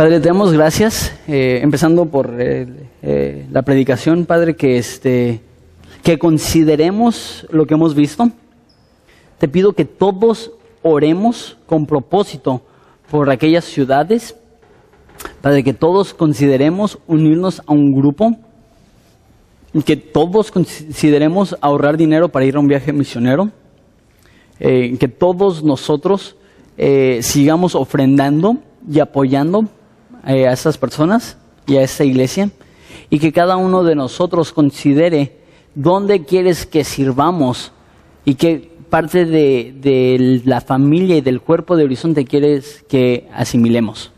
[0.00, 2.66] Padre, te damos gracias, eh, empezando por eh,
[3.02, 5.42] eh, la predicación, Padre, que, este,
[6.02, 8.30] que consideremos lo que hemos visto.
[9.36, 12.62] Te pido que todos oremos con propósito
[13.10, 14.36] por aquellas ciudades,
[15.42, 18.38] Padre, que todos consideremos unirnos a un grupo,
[19.84, 23.50] que todos consideremos ahorrar dinero para ir a un viaje misionero,
[24.58, 26.36] que todos nosotros
[27.20, 28.56] sigamos ofrendando
[28.90, 29.68] y apoyando
[30.26, 32.50] eh, a estas personas y a esta iglesia
[33.10, 35.36] y que cada uno de nosotros considere
[35.74, 37.72] dónde quieres que sirvamos
[38.24, 44.12] y qué parte de, de la familia y del cuerpo de Horizonte quieres que asimilemos.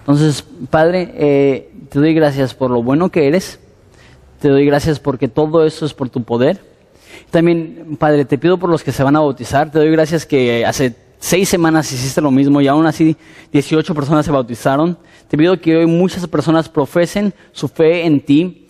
[0.00, 3.58] Entonces, Padre, eh, te doy gracias por lo bueno que eres.
[4.38, 6.60] Te doy gracias porque todo eso es por tu poder.
[7.30, 9.70] También, Padre, te pido por los que se van a bautizar.
[9.70, 10.94] Te doy gracias que hace
[11.24, 13.16] seis semanas hiciste lo mismo y aún así
[13.50, 14.98] 18 personas se bautizaron.
[15.26, 18.66] Te pido que hoy muchas personas profesen su fe en ti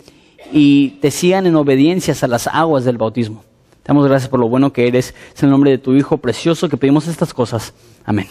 [0.53, 3.43] y te sigan en obediencias a las aguas del bautismo.
[3.83, 5.13] Te damos gracias por lo bueno que eres.
[5.35, 7.73] Es en el nombre de tu Hijo precioso que pedimos estas cosas.
[8.05, 8.27] Amén.